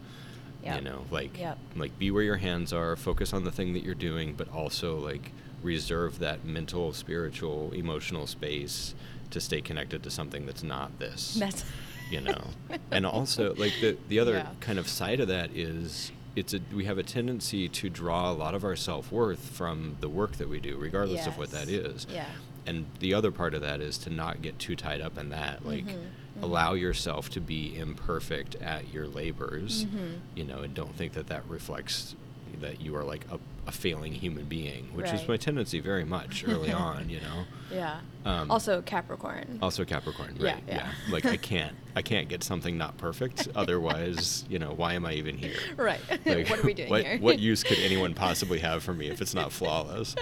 Yep. 0.63 0.75
You 0.83 0.89
know, 0.89 1.05
like 1.09 1.39
Yep. 1.39 1.57
like 1.75 1.97
be 1.97 2.11
where 2.11 2.23
your 2.23 2.37
hands 2.37 2.71
are, 2.71 2.95
focus 2.95 3.33
on 3.33 3.43
the 3.45 3.51
thing 3.51 3.73
that 3.73 3.83
you're 3.83 3.95
doing, 3.95 4.35
but 4.35 4.47
also 4.53 4.99
like 4.99 5.31
reserve 5.71 6.19
that 6.19 6.45
mental, 6.45 6.93
spiritual, 6.93 7.71
emotional 7.73 8.25
space 8.25 8.95
to 9.31 9.39
stay 9.41 9.61
connected 9.61 10.01
to 10.03 10.09
something 10.09 10.45
that's 10.45 10.63
not 10.63 10.97
this 10.99 11.35
That's 11.35 11.65
you 12.09 12.21
know 12.21 12.41
and 12.91 13.05
also 13.05 13.53
like 13.55 13.73
the 13.81 13.97
the 14.07 14.19
other 14.19 14.35
Yeah. 14.37 14.47
kind 14.61 14.79
of 14.79 14.87
side 14.87 15.19
of 15.19 15.27
that 15.27 15.49
is 15.53 16.11
it's 16.37 16.53
a 16.53 16.61
we 16.73 16.85
have 16.85 16.97
a 16.97 17.03
tendency 17.03 17.67
to 17.67 17.89
draw 17.89 18.31
a 18.31 18.35
lot 18.43 18.55
of 18.55 18.63
our 18.63 18.75
self-worth 18.77 19.43
from 19.49 19.97
the 19.99 20.07
work 20.07 20.37
that 20.37 20.47
we 20.47 20.59
do 20.61 20.77
regardless 20.77 21.27
of 21.27 21.37
what 21.37 21.51
that 21.51 21.67
is. 21.67 22.05
Yes. 22.09 22.15
Yeah. 22.15 22.25
and 22.71 22.85
the 22.99 23.13
other 23.13 23.31
part 23.31 23.53
of 23.53 23.61
that 23.61 23.81
is 23.81 23.97
to 24.05 24.09
not 24.09 24.41
get 24.41 24.57
too 24.59 24.75
tied 24.75 25.01
up 25.01 25.17
in 25.17 25.29
that 25.29 25.65
like 25.65 25.85
Mhm, 25.85 25.93
mhm. 25.95 26.43
allow 26.43 26.73
yourself 26.73 27.29
to 27.31 27.41
be 27.41 27.75
imperfect 27.77 28.55
at 28.55 28.93
your 28.93 29.07
labors 29.07 29.85
Mhm. 29.85 30.19
you 30.35 30.45
know 30.45 30.59
and 30.65 30.73
don't 30.73 30.95
think 30.95 31.11
that 31.13 31.27
that 31.27 31.43
reflects 31.49 32.15
that 32.61 32.79
you 32.81 32.95
are 32.95 33.03
like 33.03 33.25
a, 33.31 33.37
a 33.67 33.71
failing 33.71 34.13
human 34.13 34.45
being 34.45 34.85
which 34.93 35.11
is 35.11 35.27
my 35.27 35.35
tendency 35.35 35.79
very 35.81 36.05
much 36.05 36.43
early 36.47 36.71
on 36.87 37.09
you 37.09 37.19
know 37.19 37.43
Yeah. 37.71 37.99
Um, 38.25 38.49
also 38.49 38.81
Capricorn. 38.81 39.59
also 39.61 39.83
Capricorn, 39.85 40.35
Yeah, 40.39 40.53
right? 40.53 40.63
yeah. 40.67 40.91
Like 41.09 41.25
I 41.25 41.37
can't, 41.37 41.75
I 41.95 42.01
can't 42.01 42.27
get 42.29 42.43
something 42.43 42.77
not 42.77 42.97
perfect. 42.97 43.47
Otherwise, 43.55 44.43
you 44.49 44.59
know, 44.59 44.71
why 44.73 44.93
am 44.93 45.05
I 45.05 45.13
even 45.13 45.37
here? 45.37 45.55
Right. 45.77 45.99
Like, 46.25 46.49
what 46.49 46.59
are 46.59 46.63
we 46.65 46.73
doing 46.73 46.89
what, 46.89 47.05
here? 47.05 47.17
what 47.19 47.39
use 47.39 47.63
could 47.63 47.79
anyone 47.79 48.13
possibly 48.13 48.59
have 48.59 48.83
for 48.83 48.93
me 48.93 49.09
if 49.09 49.21
it's 49.21 49.33
not 49.33 49.51
flawless? 49.53 50.13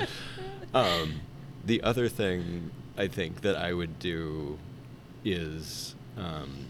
Um, 0.74 1.22
the 1.66 1.82
other 1.82 2.08
thing 2.10 2.70
I 2.98 3.08
think 3.08 3.42
that 3.42 3.56
I 3.56 3.74
would 3.74 3.98
do 4.00 4.58
is, 5.24 5.96
um, 6.18 6.68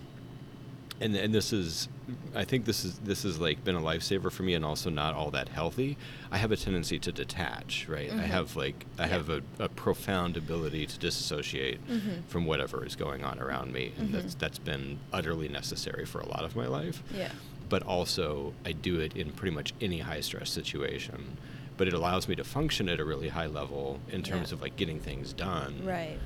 and 1.01 1.15
and 1.15 1.33
this 1.33 1.51
is, 1.53 1.87
I 2.35 2.43
think 2.45 2.65
this 2.65 2.85
is 2.85 2.97
this 2.99 3.23
has 3.23 3.39
like 3.39 3.63
been 3.63 3.75
a 3.75 3.81
lifesaver 3.81 4.31
for 4.31 4.43
me, 4.43 4.53
and 4.53 4.63
also 4.63 4.89
not 4.89 5.13
all 5.13 5.31
that 5.31 5.49
healthy. 5.49 5.97
I 6.31 6.37
have 6.37 6.51
a 6.51 6.57
tendency 6.57 6.99
to 6.99 7.11
detach, 7.11 7.87
right? 7.89 8.11
I 8.11 8.15
Mhm. 8.15 8.19
have 8.25 8.55
like 8.55 8.85
I 8.97 9.03
Yeah. 9.03 9.07
have 9.09 9.29
a, 9.29 9.41
a 9.59 9.69
profound 9.69 10.37
ability 10.37 10.85
to 10.85 10.97
disassociate 10.99 11.85
Mhm. 11.87 12.23
from 12.27 12.45
whatever 12.45 12.85
is 12.85 12.95
going 12.95 13.23
on 13.23 13.39
around 13.39 13.73
me, 13.73 13.91
and 13.97 14.09
Mhm. 14.09 14.13
that's 14.13 14.35
that's 14.35 14.59
been 14.59 14.99
utterly 15.11 15.47
necessary 15.49 16.05
for 16.05 16.19
a 16.19 16.27
lot 16.27 16.43
of 16.43 16.55
my 16.55 16.67
life 16.67 17.03
yeah. 17.13 17.31
but 17.69 17.81
also 17.83 18.53
I 18.63 18.71
do 18.73 18.99
it 18.99 19.15
in 19.15 19.31
pretty 19.31 19.55
much 19.55 19.73
any 19.81 19.99
high 19.99 20.21
stress 20.21 20.49
situation. 20.49 21.37
But 21.77 21.89
it 21.89 21.93
allows 21.93 22.29
me 22.29 22.35
to 22.35 22.43
function 22.45 22.87
at 22.87 23.01
a 23.01 23.03
really 23.05 23.27
high 23.29 23.47
level 23.47 23.99
in 24.09 24.23
terms 24.23 24.49
Yeah. 24.51 24.55
of 24.55 24.61
like 24.61 24.77
getting 24.77 24.99
things 25.01 25.33
done, 25.33 25.81
Right. 25.83 26.17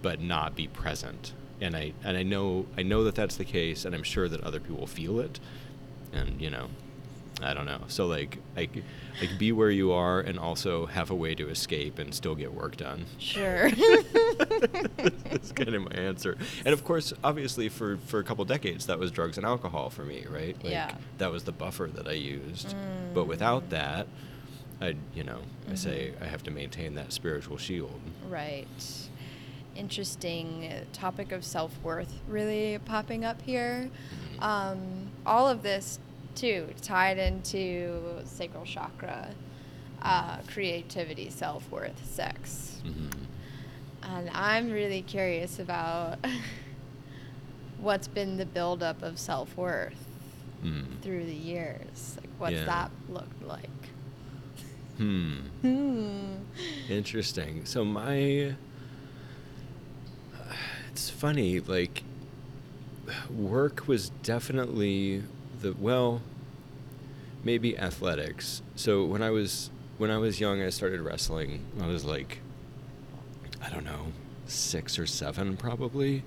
but 0.00 0.20
not 0.20 0.54
be 0.54 0.68
present. 0.68 1.32
And 1.62 1.74
I 1.76 1.92
and 2.04 2.16
I 2.16 2.22
know 2.24 2.66
I 2.76 2.82
know 2.82 3.04
that 3.04 3.14
that's 3.14 3.36
the 3.36 3.44
case, 3.44 3.84
and 3.86 3.94
I'm 3.94 4.02
sure 4.02 4.28
that 4.28 4.40
other 4.42 4.60
people 4.60 4.86
feel 4.86 5.20
it. 5.20 5.38
And 6.12 6.40
you 6.40 6.50
know, 6.50 6.66
I 7.40 7.54
don't 7.54 7.66
know. 7.66 7.82
So 7.88 8.06
like 8.06 8.38
like 8.56 8.82
like 9.20 9.38
be 9.38 9.52
where 9.52 9.70
you 9.70 9.92
are, 9.92 10.18
and 10.20 10.38
also 10.38 10.86
have 10.86 11.10
a 11.10 11.14
way 11.14 11.34
to 11.36 11.48
escape 11.48 11.98
and 12.00 12.12
still 12.14 12.34
get 12.34 12.52
work 12.52 12.76
done. 12.76 13.06
Sure. 13.18 13.70
That's 15.30 15.52
kind 15.52 15.74
of 15.74 15.82
my 15.84 15.90
answer. 15.92 16.36
And 16.64 16.72
of 16.72 16.84
course, 16.84 17.12
obviously, 17.22 17.68
for, 17.68 17.96
for 18.06 18.18
a 18.20 18.24
couple 18.24 18.44
decades, 18.44 18.86
that 18.86 18.98
was 18.98 19.10
drugs 19.10 19.36
and 19.36 19.46
alcohol 19.46 19.90
for 19.90 20.04
me, 20.04 20.24
right? 20.30 20.56
Like, 20.62 20.72
Yeah. 20.72 20.94
That 21.18 21.30
was 21.30 21.44
the 21.44 21.52
buffer 21.52 21.88
that 21.94 22.06
I 22.08 22.12
used. 22.12 22.74
But 23.14 23.24
without 23.26 23.64
Mm. 23.66 23.70
that, 23.70 24.06
I, 24.80 24.96
you 25.14 25.24
know, 25.24 25.38
I 25.70 25.74
say 25.74 26.12
Mhm. 26.18 26.22
I 26.24 26.26
have 26.26 26.42
to 26.44 26.50
maintain 26.50 26.94
that 26.96 27.12
spiritual 27.12 27.56
shield. 27.58 28.00
right. 28.28 28.66
Interesting 29.74 30.70
topic 30.92 31.32
of 31.32 31.44
self 31.44 31.72
worth 31.82 32.12
really 32.28 32.78
popping 32.84 33.24
up 33.24 33.40
here. 33.42 33.90
Um, 34.40 35.10
all 35.24 35.48
of 35.48 35.62
this, 35.62 35.98
too, 36.34 36.68
tied 36.82 37.18
into 37.18 38.22
sacral 38.24 38.64
chakra, 38.64 39.30
uh, 40.02 40.38
creativity, 40.46 41.30
self 41.30 41.70
worth, 41.70 42.04
sex. 42.04 42.82
Mhm. 42.84 43.12
And 44.02 44.30
I'm 44.30 44.70
really 44.70 45.00
curious 45.02 45.58
about 45.58 46.18
what's 47.80 48.08
been 48.08 48.36
the 48.36 48.46
buildup 48.46 49.02
of 49.02 49.18
self 49.18 49.56
worth 49.56 49.94
Mm. 50.64 51.00
through 51.02 51.24
the 51.26 51.34
years. 51.34 52.16
Like, 52.20 52.30
what's 52.38 52.52
Yeah. 52.54 52.64
that 52.66 52.90
looked 53.08 53.42
like? 53.42 53.68
Hmm. 54.98 55.38
Hmm. 55.62 56.34
Interesting. 56.88 57.64
So 57.64 57.84
my 57.84 58.54
it's 60.92 61.08
funny 61.08 61.58
like 61.58 62.02
work 63.34 63.88
was 63.88 64.10
definitely 64.22 65.22
the 65.62 65.72
well 65.72 66.20
maybe 67.42 67.76
athletics. 67.78 68.62
So 68.76 69.04
when 69.04 69.22
I 69.22 69.30
was 69.30 69.70
when 69.96 70.10
I 70.10 70.18
was 70.18 70.38
young 70.38 70.60
I 70.60 70.68
started 70.68 71.00
wrestling. 71.00 71.64
I 71.80 71.86
was 71.86 72.04
like 72.04 72.40
I 73.62 73.70
don't 73.70 73.84
know, 73.84 74.08
6 74.46 74.98
or 74.98 75.06
7 75.06 75.56
probably. 75.56 76.24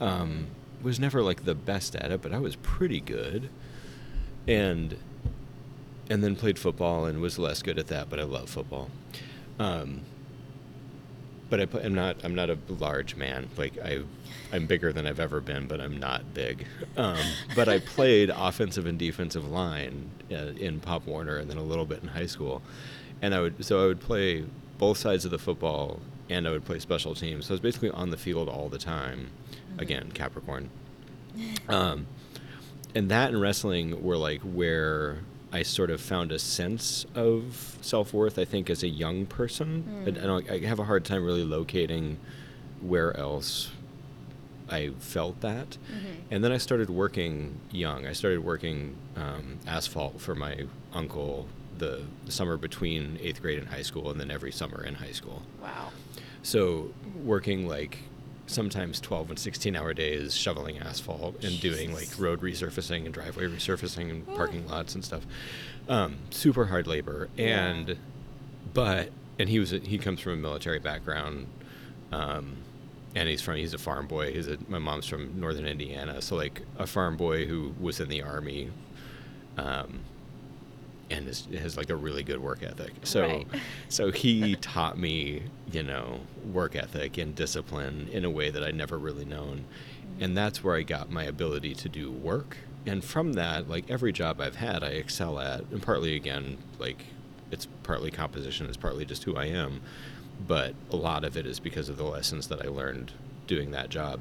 Um 0.00 0.48
was 0.82 1.00
never 1.00 1.22
like 1.22 1.46
the 1.46 1.54
best 1.54 1.96
at 1.96 2.12
it, 2.12 2.20
but 2.20 2.34
I 2.34 2.38
was 2.38 2.56
pretty 2.56 3.00
good. 3.00 3.48
And 4.46 4.98
and 6.10 6.22
then 6.22 6.36
played 6.36 6.58
football 6.58 7.06
and 7.06 7.22
was 7.22 7.38
less 7.38 7.62
good 7.62 7.78
at 7.78 7.86
that, 7.86 8.10
but 8.10 8.20
I 8.20 8.24
love 8.24 8.50
football. 8.50 8.90
Um, 9.58 10.02
but 11.56 11.74
I, 11.74 11.84
am 11.84 11.94
not. 11.94 12.16
I'm 12.24 12.34
not 12.34 12.50
a 12.50 12.58
large 12.68 13.14
man. 13.14 13.48
Like 13.56 13.78
I, 13.78 14.00
I'm 14.52 14.66
bigger 14.66 14.92
than 14.92 15.06
I've 15.06 15.20
ever 15.20 15.40
been, 15.40 15.66
but 15.66 15.80
I'm 15.80 15.98
not 15.98 16.34
big. 16.34 16.66
Um, 16.96 17.18
but 17.54 17.68
I 17.68 17.78
played 17.78 18.30
offensive 18.34 18.86
and 18.86 18.98
defensive 18.98 19.48
line 19.48 20.10
uh, 20.32 20.52
in 20.56 20.80
Pop 20.80 21.06
Warner, 21.06 21.36
and 21.36 21.48
then 21.48 21.56
a 21.56 21.62
little 21.62 21.84
bit 21.84 22.02
in 22.02 22.08
high 22.08 22.26
school. 22.26 22.62
And 23.22 23.34
I 23.34 23.40
would 23.40 23.64
so 23.64 23.84
I 23.84 23.86
would 23.86 24.00
play 24.00 24.44
both 24.78 24.98
sides 24.98 25.24
of 25.24 25.30
the 25.30 25.38
football, 25.38 26.00
and 26.28 26.48
I 26.48 26.50
would 26.50 26.64
play 26.64 26.80
special 26.80 27.14
teams. 27.14 27.46
So 27.46 27.52
I 27.52 27.54
was 27.54 27.60
basically 27.60 27.90
on 27.90 28.10
the 28.10 28.16
field 28.16 28.48
all 28.48 28.68
the 28.68 28.78
time. 28.78 29.28
Mm-hmm. 29.50 29.80
Again, 29.80 30.10
Capricorn. 30.12 30.70
Um, 31.68 32.06
and 32.94 33.10
that 33.10 33.30
and 33.30 33.40
wrestling 33.40 34.02
were 34.02 34.16
like 34.16 34.40
where 34.40 35.18
I 35.54 35.62
sort 35.62 35.90
of 35.90 36.00
found 36.00 36.32
a 36.32 36.38
sense 36.40 37.06
of 37.14 37.78
self 37.80 38.12
worth. 38.12 38.40
I 38.40 38.44
think 38.44 38.68
as 38.68 38.82
a 38.82 38.88
young 38.88 39.24
person, 39.24 40.04
mm. 40.04 40.50
I, 40.50 40.54
I, 40.54 40.58
have 40.66 40.80
a 40.80 40.84
hard 40.84 41.04
time 41.04 41.24
really 41.24 41.44
locating 41.44 42.18
where 42.80 43.16
else 43.16 43.70
I 44.68 44.90
felt 44.98 45.40
that. 45.42 45.70
Mm-hmm. 45.70 46.08
And 46.32 46.42
then 46.42 46.50
I 46.50 46.58
started 46.58 46.90
working 46.90 47.60
young. 47.70 48.04
I 48.04 48.14
started 48.14 48.44
working 48.44 48.96
um, 49.14 49.60
asphalt 49.64 50.20
for 50.20 50.34
my 50.34 50.66
uncle 50.92 51.46
the, 51.78 52.02
the 52.26 52.32
summer 52.32 52.56
between 52.56 53.16
eighth 53.22 53.40
grade 53.40 53.60
and 53.60 53.68
high 53.68 53.82
school, 53.82 54.10
and 54.10 54.20
then 54.20 54.32
every 54.32 54.50
summer 54.50 54.82
in 54.82 54.96
high 54.96 55.12
school. 55.12 55.42
Wow. 55.62 55.90
So 56.42 56.90
working 57.22 57.68
like 57.68 57.98
sometimes 58.46 59.00
12 59.00 59.30
and 59.30 59.38
16 59.38 59.76
hour 59.76 59.94
days 59.94 60.34
shoveling 60.34 60.78
asphalt 60.78 61.34
and 61.36 61.52
Jesus. 61.52 61.60
doing 61.60 61.94
like 61.94 62.08
road 62.18 62.40
resurfacing 62.40 63.04
and 63.04 63.14
driveway 63.14 63.44
resurfacing 63.44 64.10
and 64.10 64.26
parking 64.34 64.66
lots 64.68 64.94
and 64.94 65.04
stuff. 65.04 65.26
Um, 65.88 66.16
super 66.30 66.66
hard 66.66 66.86
labor. 66.86 67.28
And, 67.38 67.88
yeah. 67.88 67.94
but, 68.72 69.10
and 69.38 69.48
he 69.48 69.58
was, 69.58 69.72
a, 69.72 69.78
he 69.78 69.98
comes 69.98 70.20
from 70.20 70.32
a 70.32 70.36
military 70.36 70.78
background. 70.78 71.46
Um, 72.12 72.56
and 73.14 73.28
he's 73.28 73.40
from, 73.40 73.56
he's 73.56 73.74
a 73.74 73.78
farm 73.78 74.06
boy. 74.06 74.32
He's 74.32 74.48
a, 74.48 74.58
my 74.68 74.78
mom's 74.78 75.06
from 75.06 75.40
Northern 75.40 75.66
Indiana. 75.66 76.20
So 76.20 76.36
like 76.36 76.62
a 76.78 76.86
farm 76.86 77.16
boy 77.16 77.46
who 77.46 77.74
was 77.80 78.00
in 78.00 78.08
the 78.08 78.22
army, 78.22 78.70
um, 79.56 80.00
and 81.10 81.28
is, 81.28 81.46
has 81.58 81.76
like 81.76 81.90
a 81.90 81.96
really 81.96 82.22
good 82.22 82.40
work 82.40 82.62
ethic. 82.62 82.92
So, 83.02 83.22
right. 83.22 83.46
so 83.88 84.10
he 84.10 84.56
taught 84.56 84.98
me, 84.98 85.42
you 85.70 85.82
know, 85.82 86.20
work 86.52 86.76
ethic 86.76 87.18
and 87.18 87.34
discipline 87.34 88.08
in 88.12 88.24
a 88.24 88.30
way 88.30 88.50
that 88.50 88.62
I'd 88.62 88.74
never 88.74 88.98
really 88.98 89.24
known, 89.24 89.64
and 90.20 90.36
that's 90.36 90.62
where 90.62 90.76
I 90.76 90.82
got 90.82 91.10
my 91.10 91.24
ability 91.24 91.74
to 91.74 91.88
do 91.88 92.10
work. 92.10 92.58
And 92.86 93.02
from 93.02 93.32
that, 93.34 93.68
like 93.68 93.90
every 93.90 94.12
job 94.12 94.40
I've 94.40 94.56
had, 94.56 94.84
I 94.84 94.88
excel 94.88 95.38
at, 95.38 95.60
and 95.70 95.82
partly 95.82 96.14
again, 96.16 96.58
like 96.78 97.04
it's 97.50 97.66
partly 97.82 98.10
composition, 98.10 98.66
it's 98.66 98.76
partly 98.76 99.04
just 99.04 99.24
who 99.24 99.36
I 99.36 99.46
am, 99.46 99.80
but 100.46 100.74
a 100.90 100.96
lot 100.96 101.24
of 101.24 101.36
it 101.36 101.46
is 101.46 101.60
because 101.60 101.88
of 101.88 101.96
the 101.96 102.04
lessons 102.04 102.48
that 102.48 102.64
I 102.64 102.68
learned 102.68 103.12
doing 103.46 103.70
that 103.70 103.88
job. 103.88 104.20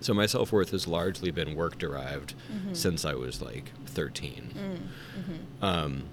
So 0.00 0.12
my 0.14 0.26
self 0.26 0.52
worth 0.52 0.70
has 0.70 0.86
largely 0.86 1.30
been 1.30 1.54
work 1.54 1.78
derived 1.78 2.34
mm-hmm. 2.52 2.74
since 2.74 3.04
I 3.04 3.14
was 3.14 3.40
like 3.40 3.72
13. 3.86 4.52
Mm, 4.54 5.20
mm-hmm. 5.20 5.64
Um, 5.64 6.04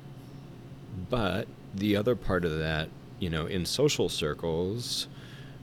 but 1.10 1.48
the 1.74 1.96
other 1.96 2.15
part 2.15 2.46
of 2.46 2.58
that, 2.60 2.89
you 3.19 3.30
know, 3.30 3.46
in 3.46 3.65
social 3.65 4.10
circles, 4.10 5.08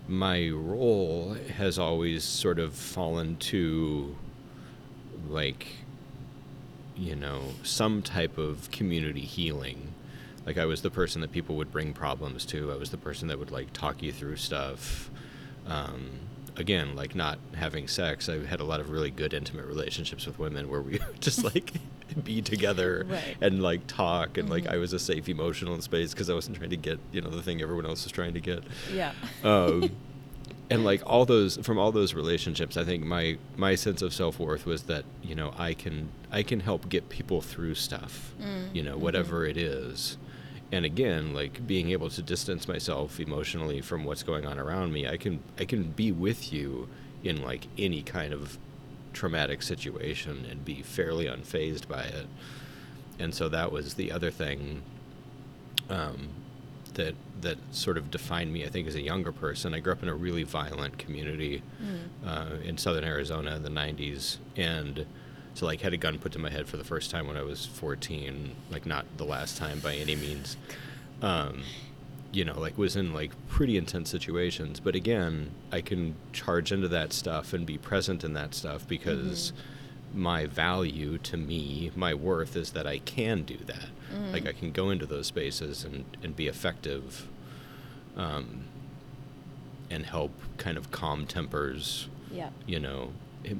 my 0.09 0.49
role 0.49 1.37
has 1.57 1.79
always 1.79 2.25
sort 2.25 2.59
of 2.59 2.75
fallen 2.75 3.37
to 3.37 4.17
like, 5.29 5.67
you 6.97 7.15
know, 7.15 7.41
some 7.63 8.03
type 8.03 8.37
of 8.37 8.71
community 8.71 9.21
healing. 9.21 9.95
Like 10.45 10.59
I 10.59 10.67
was 10.67 10.83
the 10.83 10.91
person 10.91 11.21
that 11.21 11.33
people 11.33 11.57
would 11.57 11.71
bring 11.71 11.93
problems 11.93 12.45
to. 12.47 12.73
I 12.73 12.77
was 12.77 12.91
the 12.91 12.97
person 12.97 13.29
that 13.29 13.39
would 13.39 13.51
like 13.51 13.73
talk 13.73 14.03
you 14.03 14.13
through 14.13 14.37
stuff. 14.37 15.11
Um, 15.67 16.11
again, 16.57 16.95
like 16.97 17.15
not 17.15 17.39
having 17.55 17.89
sex, 17.89 18.29
I've 18.29 18.47
had 18.47 18.61
a 18.61 18.65
lot 18.65 18.81
of 18.81 18.91
really 18.91 19.11
good 19.11 19.35
intimate 19.35 19.67
relationships 19.67 20.27
with 20.27 20.39
women 20.39 20.71
where 20.71 20.81
we 20.81 20.93
would 20.93 21.21
just 21.21 21.45
like 21.45 21.73
be 22.25 22.43
together 22.43 23.07
right. 23.09 23.37
and 23.41 23.63
like 23.63 23.87
talk 23.87 24.37
and 24.37 24.49
mm-hmm. 24.49 24.67
like 24.67 24.67
I 24.67 24.77
was 24.77 24.93
a 24.93 24.99
safe 24.99 25.29
emotional 25.29 25.81
space 25.81 26.13
because 26.13 26.31
I 26.31 26.35
wasn't 26.35 26.57
trying 26.57 26.71
to 26.71 26.77
get 26.77 26.99
you 27.13 27.21
know 27.21 27.31
the 27.31 27.43
thing 27.43 27.63
everyone 27.63 27.87
else 27.87 28.05
was 28.05 28.13
trying 28.13 28.35
to 28.35 28.41
get. 28.41 28.65
Yeah. 28.93 29.13
Um, 29.45 29.91
and 30.71 30.85
like 30.85 31.03
all 31.05 31.25
those 31.25 31.57
from 31.59 31.79
all 31.79 31.93
those 31.93 32.15
relationships, 32.15 32.77
I 32.77 32.85
think 32.85 33.05
my 33.05 33.39
my 33.57 33.75
sense 33.75 34.03
of 34.03 34.13
self 34.13 34.39
worth 34.39 34.67
was 34.67 34.85
that 34.85 35.05
you 35.23 35.35
know 35.35 35.55
I 35.59 35.75
can 35.75 36.11
I 36.31 36.43
can 36.43 36.61
help 36.61 36.89
get 36.89 37.09
people 37.09 37.41
through 37.41 37.75
stuff, 37.75 38.33
mm. 38.41 38.75
you 38.75 38.83
know 38.83 38.97
whatever 38.97 39.41
mm-hmm. 39.41 39.51
it 39.51 39.57
is 39.57 40.17
and 40.73 40.85
again 40.85 41.35
like 41.35 41.67
being 41.67 41.91
able 41.91 42.09
to 42.09 42.23
distance 42.23 42.69
myself 42.69 43.19
emotionally 43.19 43.81
from 43.81 44.05
what's 44.05 44.23
going 44.23 44.47
on 44.47 44.59
around 44.59 44.93
me 44.93 45.07
i 45.09 45.17
can 45.17 45.41
i 45.59 45.65
can 45.65 45.85
be 45.85 46.13
with 46.13 46.53
you 46.53 46.89
in 47.23 47.43
like 47.43 47.67
any 47.79 48.03
kind 48.03 48.33
of 48.33 48.59
traumatic 49.13 49.63
situation 49.63 50.47
and 50.49 50.65
be 50.65 50.83
fairly 50.83 51.27
unfazed 51.27 51.89
by 51.89 52.03
it 52.03 52.27
and 53.19 53.35
so 53.35 53.49
that 53.49 53.71
was 53.73 53.95
the 53.95 54.11
other 54.13 54.31
thing 54.31 54.83
um, 55.89 56.29
that 56.95 57.15
that 57.41 57.59
sort 57.73 57.99
of 57.99 58.11
defined 58.11 58.53
me 58.53 58.65
i 58.65 58.69
think 58.69 58.87
as 58.87 58.95
a 58.95 59.01
younger 59.01 59.33
person 59.33 59.75
i 59.75 59.81
grew 59.81 59.93
up 59.93 60.03
in 60.03 60.09
a 60.09 60.15
really 60.15 60.43
violent 60.45 60.97
community 60.99 61.63
mm. 61.83 61.99
uh, 62.27 62.57
in 62.63 62.79
southern 62.79 63.05
arizona 63.05 63.57
in 63.57 63.63
the 63.63 63.71
90s 63.71 64.39
and 64.57 65.07
so 65.55 65.67
like 65.67 65.81
had 65.81 65.93
a 65.93 65.97
gun 65.97 66.19
put 66.19 66.33
to 66.33 66.39
my 66.39 66.51
head 66.51 66.67
for 66.67 66.77
the 66.77 66.85
first 66.85 67.11
time 67.11 67.27
when 67.27 67.37
I 67.37 67.43
was 67.43 67.67
14, 67.67 68.55
like 68.71 68.87
not 68.87 69.05
the 69.17 69.25
last 69.25 69.57
time 69.57 69.81
by 69.81 69.95
any 69.95 70.17
means. 70.17 70.57
Um, 71.23 71.63
you 72.33 72.45
know, 72.45 72.59
like 72.59 72.79
was 72.79 72.97
in 72.97 73.13
like 73.13 73.33
pretty 73.49 73.77
intense 73.77 74.09
situations. 74.11 74.81
But 74.81 74.95
again, 74.95 75.51
I 75.73 75.81
can 75.81 76.15
charge 76.33 76.73
into 76.73 76.89
that 76.89 77.13
stuff 77.13 77.53
and 77.53 77.67
be 77.67 77.79
present 77.79 78.23
in 78.23 78.35
that 78.35 78.55
stuff 78.55 78.87
because 78.87 79.53
mm-hmm. 79.53 80.23
my 80.23 80.47
value 80.47 81.19
to 81.19 81.37
me, 81.37 81.91
my 81.97 82.15
worth 82.15 82.57
is 82.57 82.71
that 82.73 82.87
I 82.87 82.99
can 82.99 83.43
do 83.43 83.59
that. 83.67 83.89
Mm-hmm. 84.13 84.33
Like 84.33 84.47
I 84.47 84.53
can 84.53 84.71
go 84.71 84.91
into 84.91 85.07
those 85.07 85.27
spaces 85.27 85.85
and, 85.85 86.05
and 86.23 86.37
be 86.37 86.47
effective 86.47 87.27
um, 88.17 88.65
and 89.91 90.07
help 90.07 90.33
kind 90.57 90.77
of 90.77 90.93
calm 90.93 91.27
tempers. 91.27 92.09
Yeah. 92.31 92.51
You 92.65 92.79
know, 92.79 93.13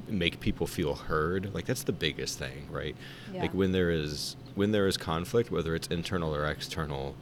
make 0.07 0.39
people 0.39 0.67
feel 0.67 0.95
heard 0.95 1.53
like 1.53 1.65
that's 1.65 1.83
the 1.83 1.91
biggest 1.91 2.37
thing 2.37 2.67
right 2.69 2.95
yeah. 3.33 3.41
like 3.41 3.53
when 3.53 3.71
there 3.71 3.89
is 3.89 4.35
when 4.55 4.71
there 4.71 4.87
is 4.87 4.97
conflict 4.97 5.51
whether 5.51 5.75
it's 5.75 5.87
internal 5.87 6.35
or 6.35 6.45
external 6.45 7.15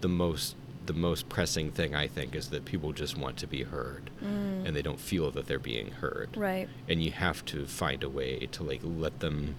the 0.00 0.08
most 0.08 0.54
the 0.86 0.92
most 0.92 1.28
pressing 1.28 1.70
thing 1.70 1.94
i 1.94 2.06
think 2.06 2.34
is 2.34 2.50
that 2.50 2.64
people 2.64 2.92
just 2.92 3.16
want 3.16 3.36
to 3.38 3.46
be 3.46 3.62
heard 3.62 4.10
mm. 4.22 4.66
and 4.66 4.76
they 4.76 4.82
don't 4.82 5.00
feel 5.00 5.30
that 5.30 5.46
they're 5.46 5.58
being 5.58 5.90
heard 5.92 6.28
right 6.36 6.68
and 6.88 7.02
you 7.02 7.10
have 7.10 7.44
to 7.44 7.64
find 7.64 8.02
a 8.02 8.08
way 8.08 8.46
to 8.52 8.62
like 8.62 8.80
let 8.82 9.20
them 9.20 9.56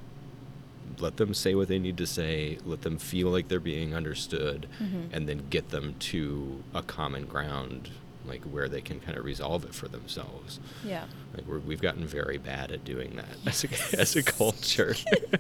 let 1.00 1.18
them 1.18 1.34
say 1.34 1.56
what 1.56 1.68
they 1.68 1.80
need 1.80 1.98
to 1.98 2.06
say 2.06 2.58
let 2.64 2.84
them 2.84 2.98
feel 2.98 3.30
like 3.30 3.48
they're 3.48 3.60
being 3.60 3.96
understood 3.96 4.68
mm-hmm. 4.80 5.08
and 5.12 5.28
then 5.28 5.44
get 5.50 5.70
them 5.70 5.96
to 6.00 6.64
a 6.74 6.84
common 6.84 7.26
ground 7.26 7.90
like 8.28 8.44
where 8.44 8.68
they 8.68 8.82
can 8.82 9.00
kind 9.00 9.18
of 9.18 9.26
resolve 9.26 9.64
it 9.66 9.74
for 9.74 9.88
themselves. 9.88 10.60
Yeah. 10.84 11.06
Like 11.36 11.46
we 11.66 11.74
have 11.74 11.82
gotten 11.82 12.06
very 12.06 12.38
bad 12.38 12.72
at 12.72 12.84
doing 12.84 13.16
that 13.16 13.38
as 13.46 13.64
a, 13.64 14.00
as 14.00 14.16
a 14.16 14.24
culture. 14.24 14.96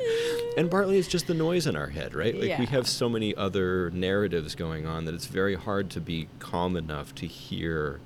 and 0.58 0.69
partly 0.69 0.98
it's 0.98 1.08
just 1.08 1.28
the 1.28 1.34
noise 1.34 1.67
in 1.67 1.76
our 1.76 1.88
head, 1.88 2.13
right? 2.13 2.36
Like 2.36 2.50
yeah. 2.50 2.60
we 2.60 2.65
have 2.67 2.88
so 2.88 3.10
many 3.10 3.36
other 3.36 3.91
narratives 3.91 4.56
going 4.56 4.86
on 4.86 5.06
that 5.06 5.13
it's 5.13 5.28
very 5.28 5.56
hard 5.56 5.89
to 5.91 6.02
be 6.02 6.28
calm 6.39 6.76
enough 6.76 7.13
to 7.15 7.28
hear 7.28 8.00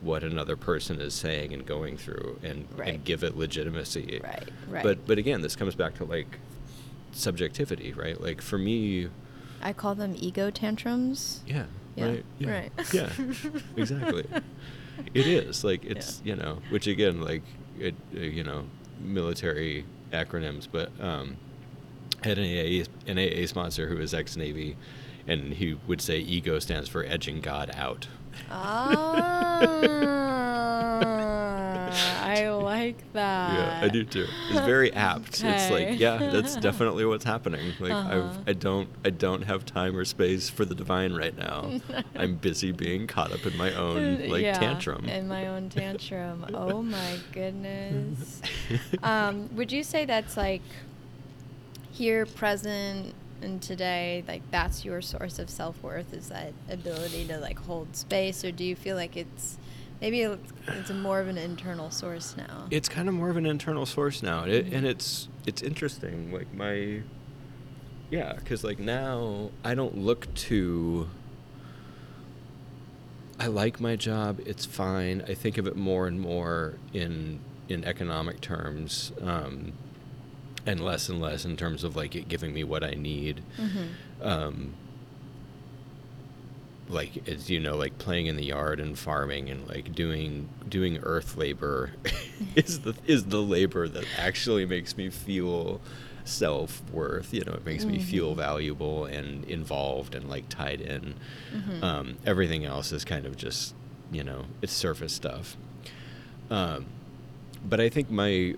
what 0.00 0.22
another 0.22 0.56
person 0.56 1.00
is 1.00 1.14
saying 1.14 1.54
and 1.54 1.64
going 1.64 1.96
through 1.96 2.38
and, 2.42 2.66
right. 2.76 2.88
and 2.94 3.04
give 3.04 3.24
it 3.24 3.36
legitimacy. 3.36 4.20
Right. 4.22 4.48
Right. 4.68 4.82
But 4.82 5.06
but 5.06 5.18
again, 5.18 5.40
this 5.40 5.56
comes 5.56 5.74
back 5.74 5.94
to 5.94 6.04
like 6.04 6.38
subjectivity, 7.12 7.92
right? 7.92 8.20
Like 8.20 8.42
for 8.42 8.58
me 8.58 9.08
I 9.62 9.72
call 9.72 9.94
them 9.94 10.14
ego 10.16 10.50
tantrums. 10.50 11.40
Yeah. 11.46 11.64
Yeah. 11.96 12.06
Right. 12.06 12.24
Yeah. 12.38 12.50
Right. 12.50 12.72
yeah. 12.92 13.10
Exactly. 13.76 14.26
it 15.14 15.26
is 15.26 15.64
like 15.64 15.84
it's 15.84 16.22
yeah. 16.24 16.34
you 16.34 16.40
know, 16.40 16.58
which 16.70 16.86
again 16.86 17.20
like 17.20 17.42
it 17.78 17.94
uh, 18.14 18.20
you 18.20 18.44
know 18.44 18.64
military 19.00 19.84
acronyms, 20.12 20.68
but 20.70 20.90
um, 21.00 21.36
had 22.22 22.38
an 22.38 22.44
AA 22.44 22.84
an 23.06 23.18
AA 23.18 23.46
sponsor 23.46 23.88
who 23.88 23.96
was 23.96 24.14
ex 24.14 24.36
Navy, 24.36 24.76
and 25.26 25.54
he 25.54 25.78
would 25.86 26.00
say 26.00 26.18
ego 26.18 26.58
stands 26.58 26.88
for 26.88 27.04
edging 27.04 27.40
God 27.40 27.70
out. 27.74 28.08
Ah. 28.50 29.60
I 31.94 32.48
like 32.50 33.12
that. 33.12 33.34
Yeah, 33.54 33.80
I 33.82 33.88
do 33.88 34.04
too. 34.04 34.26
It's 34.50 34.60
very 34.60 34.92
apt. 34.94 35.42
Okay. 35.42 35.54
It's 35.54 35.70
like, 35.70 35.98
yeah, 35.98 36.30
that's 36.30 36.56
definitely 36.68 37.04
what's 37.04 37.24
happening. 37.24 37.72
Like 37.78 37.92
uh-huh. 37.92 38.30
I've, 38.30 38.48
I 38.48 38.52
don't, 38.52 38.88
I 39.04 39.10
don't 39.10 39.42
have 39.42 39.64
time 39.64 39.96
or 39.96 40.04
space 40.04 40.48
for 40.48 40.64
the 40.64 40.74
divine 40.74 41.12
right 41.14 41.36
now. 41.36 41.80
I'm 42.16 42.36
busy 42.36 42.72
being 42.72 43.06
caught 43.06 43.32
up 43.32 43.44
in 43.46 43.56
my 43.56 43.72
own 43.74 44.28
like 44.28 44.42
yeah, 44.42 44.58
tantrum. 44.58 45.04
In 45.06 45.28
my 45.28 45.46
own 45.48 45.68
tantrum. 45.68 46.46
oh 46.54 46.82
my 46.82 47.18
goodness. 47.32 48.40
Um, 49.02 49.54
would 49.54 49.72
you 49.72 49.82
say 49.82 50.04
that's 50.04 50.36
like 50.36 50.62
here, 51.94 52.26
present, 52.26 53.14
and 53.40 53.62
today? 53.62 54.24
Like 54.26 54.42
that's 54.50 54.84
your 54.84 55.00
source 55.00 55.38
of 55.38 55.48
self 55.48 55.82
worth? 55.82 56.12
Is 56.12 56.28
that 56.28 56.52
ability 56.68 57.26
to 57.26 57.38
like 57.38 57.58
hold 57.58 57.96
space, 57.96 58.44
or 58.44 58.50
do 58.50 58.64
you 58.64 58.76
feel 58.76 58.96
like 58.96 59.16
it's 59.16 59.58
Maybe 60.00 60.22
it's 60.22 60.90
a 60.90 60.94
more 60.94 61.20
of 61.20 61.28
an 61.28 61.38
internal 61.38 61.90
source 61.90 62.36
now. 62.36 62.66
It's 62.70 62.88
kind 62.88 63.08
of 63.08 63.14
more 63.14 63.30
of 63.30 63.36
an 63.36 63.46
internal 63.46 63.86
source 63.86 64.22
now, 64.22 64.44
it, 64.44 64.66
and 64.72 64.86
it's 64.86 65.28
it's 65.46 65.62
interesting. 65.62 66.32
Like 66.32 66.52
my, 66.52 67.02
yeah, 68.10 68.34
because 68.34 68.64
like 68.64 68.78
now 68.78 69.50
I 69.64 69.74
don't 69.74 69.96
look 69.96 70.32
to. 70.34 71.08
I 73.38 73.46
like 73.46 73.80
my 73.80 73.96
job. 73.96 74.40
It's 74.46 74.64
fine. 74.64 75.24
I 75.26 75.34
think 75.34 75.58
of 75.58 75.66
it 75.66 75.76
more 75.76 76.06
and 76.06 76.20
more 76.20 76.74
in 76.92 77.40
in 77.68 77.84
economic 77.84 78.40
terms, 78.40 79.12
um, 79.22 79.72
and 80.66 80.80
less 80.80 81.08
and 81.08 81.20
less 81.20 81.44
in 81.44 81.56
terms 81.56 81.82
of 81.82 81.96
like 81.96 82.14
it 82.14 82.28
giving 82.28 82.52
me 82.52 82.62
what 82.64 82.84
I 82.84 82.90
need. 82.90 83.42
Mm-hmm. 83.56 84.26
Um, 84.26 84.74
like 86.88 87.26
as 87.28 87.48
you 87.48 87.58
know 87.58 87.76
like 87.76 87.96
playing 87.98 88.26
in 88.26 88.36
the 88.36 88.44
yard 88.44 88.78
and 88.78 88.98
farming 88.98 89.48
and 89.48 89.66
like 89.68 89.94
doing 89.94 90.48
doing 90.68 90.98
earth 91.02 91.36
labor 91.36 91.92
is 92.54 92.80
the 92.80 92.94
is 93.06 93.26
the 93.26 93.40
labor 93.40 93.88
that 93.88 94.04
actually 94.18 94.66
makes 94.66 94.96
me 94.96 95.08
feel 95.08 95.80
self-worth 96.24 97.32
you 97.32 97.44
know 97.44 97.52
it 97.52 97.64
makes 97.64 97.84
mm-hmm. 97.84 97.94
me 97.94 98.02
feel 98.02 98.30
mm-hmm. 98.30 98.40
valuable 98.40 99.04
and 99.04 99.44
involved 99.44 100.14
and 100.14 100.28
like 100.28 100.48
tied 100.48 100.80
in 100.80 101.14
mm-hmm. 101.54 101.84
um, 101.84 102.16
everything 102.24 102.64
else 102.64 102.92
is 102.92 103.04
kind 103.04 103.26
of 103.26 103.36
just 103.36 103.74
you 104.10 104.24
know 104.24 104.44
it's 104.62 104.72
surface 104.72 105.12
stuff 105.12 105.56
um, 106.50 106.86
but 107.64 107.80
i 107.80 107.88
think 107.88 108.10
my 108.10 108.54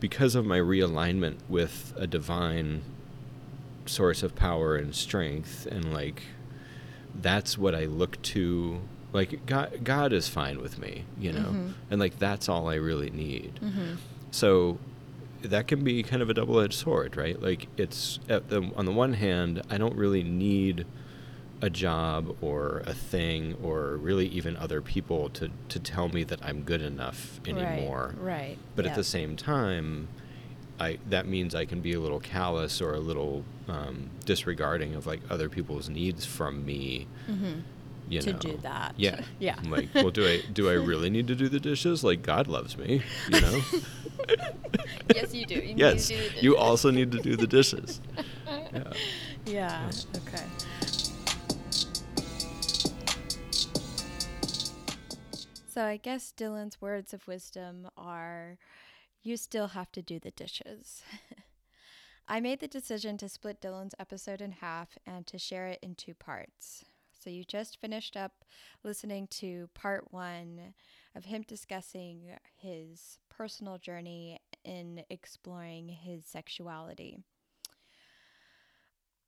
because 0.00 0.34
of 0.34 0.46
my 0.46 0.58
realignment 0.58 1.36
with 1.48 1.92
a 1.96 2.06
divine 2.06 2.82
source 3.86 4.22
of 4.22 4.34
power 4.36 4.76
and 4.76 4.94
strength 4.94 5.66
and 5.66 5.92
like 5.92 6.22
that's 7.20 7.58
what 7.58 7.74
I 7.74 7.84
look 7.84 8.20
to. 8.22 8.80
Like 9.12 9.46
God, 9.46 9.80
God 9.84 10.12
is 10.12 10.28
fine 10.28 10.60
with 10.60 10.78
me, 10.78 11.04
you 11.18 11.32
know, 11.32 11.40
mm-hmm. 11.40 11.70
and 11.90 11.98
like 11.98 12.18
that's 12.18 12.48
all 12.48 12.68
I 12.68 12.74
really 12.74 13.10
need. 13.10 13.58
Mm-hmm. 13.62 13.94
So 14.30 14.78
that 15.42 15.66
can 15.66 15.84
be 15.84 16.02
kind 16.02 16.20
of 16.20 16.28
a 16.28 16.34
double-edged 16.34 16.74
sword, 16.74 17.16
right? 17.16 17.40
Like 17.40 17.68
it's 17.76 18.18
the, 18.26 18.70
on 18.76 18.84
the 18.84 18.92
one 18.92 19.14
hand, 19.14 19.62
I 19.70 19.78
don't 19.78 19.96
really 19.96 20.22
need 20.22 20.84
a 21.60 21.70
job 21.70 22.36
or 22.40 22.82
a 22.86 22.94
thing 22.94 23.56
or 23.62 23.96
really 23.96 24.26
even 24.28 24.56
other 24.56 24.80
people 24.80 25.28
to, 25.30 25.50
to 25.68 25.80
tell 25.80 26.08
me 26.08 26.24
that 26.24 26.44
I'm 26.44 26.62
good 26.62 26.82
enough 26.82 27.40
anymore. 27.46 28.14
Right. 28.18 28.34
right. 28.34 28.58
But 28.76 28.86
at 28.86 28.94
the 28.94 29.04
same 29.04 29.36
time, 29.36 30.08
I 30.80 30.98
that 31.08 31.26
means 31.26 31.54
I 31.54 31.64
can 31.64 31.80
be 31.80 31.94
a 31.94 32.00
little 32.00 32.20
callous 32.20 32.80
or 32.80 32.94
a 32.94 33.00
little 33.00 33.44
um, 33.68 34.10
disregarding 34.24 34.94
of 34.94 35.06
like 35.06 35.20
other 35.30 35.48
people's 35.48 35.88
needs 35.88 36.24
from 36.24 36.64
me. 36.64 37.06
Mm-hmm. 37.28 37.60
You 38.08 38.20
to 38.22 38.32
know. 38.32 38.38
do 38.38 38.56
that. 38.62 38.94
Yeah. 38.96 39.20
Yeah. 39.38 39.56
I'm 39.58 39.70
like, 39.70 39.94
well, 39.94 40.10
do 40.10 40.26
I 40.26 40.42
do 40.52 40.68
I 40.68 40.74
really 40.74 41.10
need 41.10 41.26
to 41.28 41.34
do 41.34 41.48
the 41.48 41.60
dishes? 41.60 42.02
Like 42.02 42.22
God 42.22 42.48
loves 42.48 42.76
me, 42.76 43.02
you 43.30 43.40
know. 43.40 43.60
yes, 45.14 45.34
you 45.34 45.46
do. 45.46 45.54
You 45.54 45.74
yes, 45.76 46.08
do 46.08 46.16
you 46.40 46.56
also 46.56 46.90
need 46.90 47.12
to 47.12 47.18
do 47.18 47.36
the 47.36 47.46
dishes. 47.46 48.00
yeah. 48.46 48.92
Yeah. 49.46 49.90
Okay. 50.16 50.44
So 55.68 55.84
I 55.84 55.96
guess 55.96 56.32
Dylan's 56.36 56.80
words 56.80 57.14
of 57.14 57.28
wisdom 57.28 57.88
are 57.96 58.58
you 59.22 59.36
still 59.36 59.68
have 59.68 59.92
to 59.92 60.02
do 60.02 60.18
the 60.18 60.30
dishes. 60.30 61.02
I 62.28 62.40
made 62.40 62.60
the 62.60 62.68
decision 62.68 63.16
to 63.18 63.28
split 63.28 63.60
Dylan's 63.60 63.94
episode 63.98 64.42
in 64.42 64.52
half 64.52 64.98
and 65.06 65.26
to 65.26 65.38
share 65.38 65.68
it 65.68 65.78
in 65.82 65.94
two 65.94 66.14
parts. 66.14 66.84
So 67.18 67.30
you 67.30 67.42
just 67.42 67.80
finished 67.80 68.16
up 68.16 68.44
listening 68.84 69.26
to 69.32 69.68
part 69.74 70.12
one 70.12 70.74
of 71.14 71.24
him 71.24 71.42
discussing 71.42 72.36
his 72.56 73.18
personal 73.28 73.78
journey 73.78 74.38
in 74.64 75.02
exploring 75.10 75.88
his 75.88 76.24
sexuality. 76.26 77.18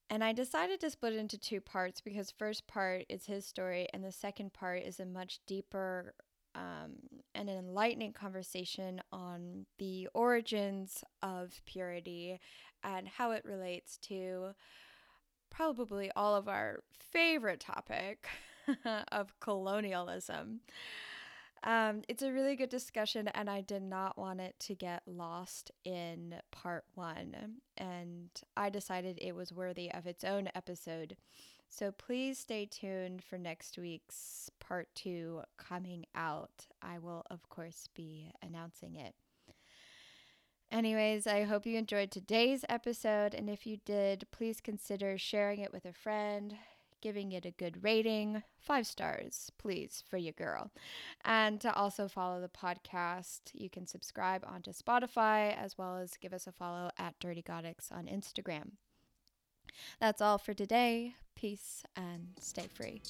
And 0.08 0.24
I 0.24 0.32
decided 0.32 0.80
to 0.80 0.90
split 0.90 1.14
it 1.14 1.18
into 1.18 1.38
two 1.38 1.60
parts 1.60 2.00
because 2.00 2.32
first 2.32 2.66
part 2.66 3.04
is 3.08 3.26
his 3.26 3.46
story 3.46 3.86
and 3.92 4.04
the 4.04 4.12
second 4.12 4.52
part 4.52 4.82
is 4.82 4.98
a 4.98 5.06
much 5.06 5.40
deeper 5.46 6.14
um, 6.54 6.96
an 7.34 7.48
enlightening 7.48 8.12
conversation 8.12 9.00
on 9.12 9.66
the 9.78 10.08
origins 10.14 11.04
of 11.22 11.60
purity 11.64 12.40
and 12.82 13.08
how 13.08 13.32
it 13.32 13.44
relates 13.44 13.98
to 13.98 14.54
probably 15.50 16.10
all 16.16 16.34
of 16.34 16.48
our 16.48 16.80
favorite 17.12 17.60
topic 17.60 18.28
of 19.12 19.38
colonialism. 19.40 20.60
Um, 21.62 22.02
it's 22.08 22.22
a 22.22 22.32
really 22.32 22.56
good 22.56 22.70
discussion, 22.70 23.28
and 23.28 23.50
I 23.50 23.60
did 23.60 23.82
not 23.82 24.16
want 24.16 24.40
it 24.40 24.54
to 24.60 24.74
get 24.74 25.02
lost 25.06 25.70
in 25.84 26.36
part 26.50 26.84
one. 26.94 27.56
And 27.76 28.30
I 28.56 28.70
decided 28.70 29.18
it 29.20 29.34
was 29.34 29.52
worthy 29.52 29.92
of 29.92 30.06
its 30.06 30.24
own 30.24 30.48
episode. 30.54 31.16
So 31.72 31.92
please 31.92 32.36
stay 32.38 32.66
tuned 32.66 33.22
for 33.22 33.38
next 33.38 33.78
week's 33.78 34.50
part 34.58 34.88
two 34.94 35.42
coming 35.56 36.04
out. 36.16 36.66
I 36.82 36.98
will, 36.98 37.24
of 37.30 37.48
course, 37.48 37.88
be 37.94 38.32
announcing 38.42 38.96
it. 38.96 39.14
Anyways, 40.72 41.28
I 41.28 41.44
hope 41.44 41.66
you 41.66 41.78
enjoyed 41.78 42.10
today's 42.10 42.64
episode. 42.68 43.34
And 43.34 43.48
if 43.48 43.66
you 43.66 43.78
did, 43.84 44.26
please 44.32 44.60
consider 44.60 45.16
sharing 45.16 45.60
it 45.60 45.72
with 45.72 45.84
a 45.84 45.92
friend, 45.92 46.56
giving 47.00 47.30
it 47.30 47.46
a 47.46 47.52
good 47.52 47.82
rating, 47.84 48.42
five 48.58 48.86
stars, 48.86 49.50
please, 49.56 50.02
for 50.08 50.16
your 50.16 50.32
girl. 50.32 50.72
And 51.24 51.60
to 51.60 51.72
also 51.72 52.08
follow 52.08 52.40
the 52.40 52.48
podcast, 52.48 53.40
you 53.52 53.70
can 53.70 53.86
subscribe 53.86 54.44
onto 54.46 54.72
Spotify 54.72 55.56
as 55.56 55.78
well 55.78 55.96
as 55.96 56.16
give 56.20 56.32
us 56.32 56.48
a 56.48 56.52
follow 56.52 56.90
at 56.98 57.18
Dirty 57.20 57.42
Gothics 57.42 57.92
on 57.92 58.06
Instagram. 58.06 58.72
That's 60.00 60.20
all 60.20 60.38
for 60.38 60.54
today. 60.54 61.14
Peace 61.34 61.84
and 61.96 62.28
stay 62.40 62.66
free. 62.74 63.02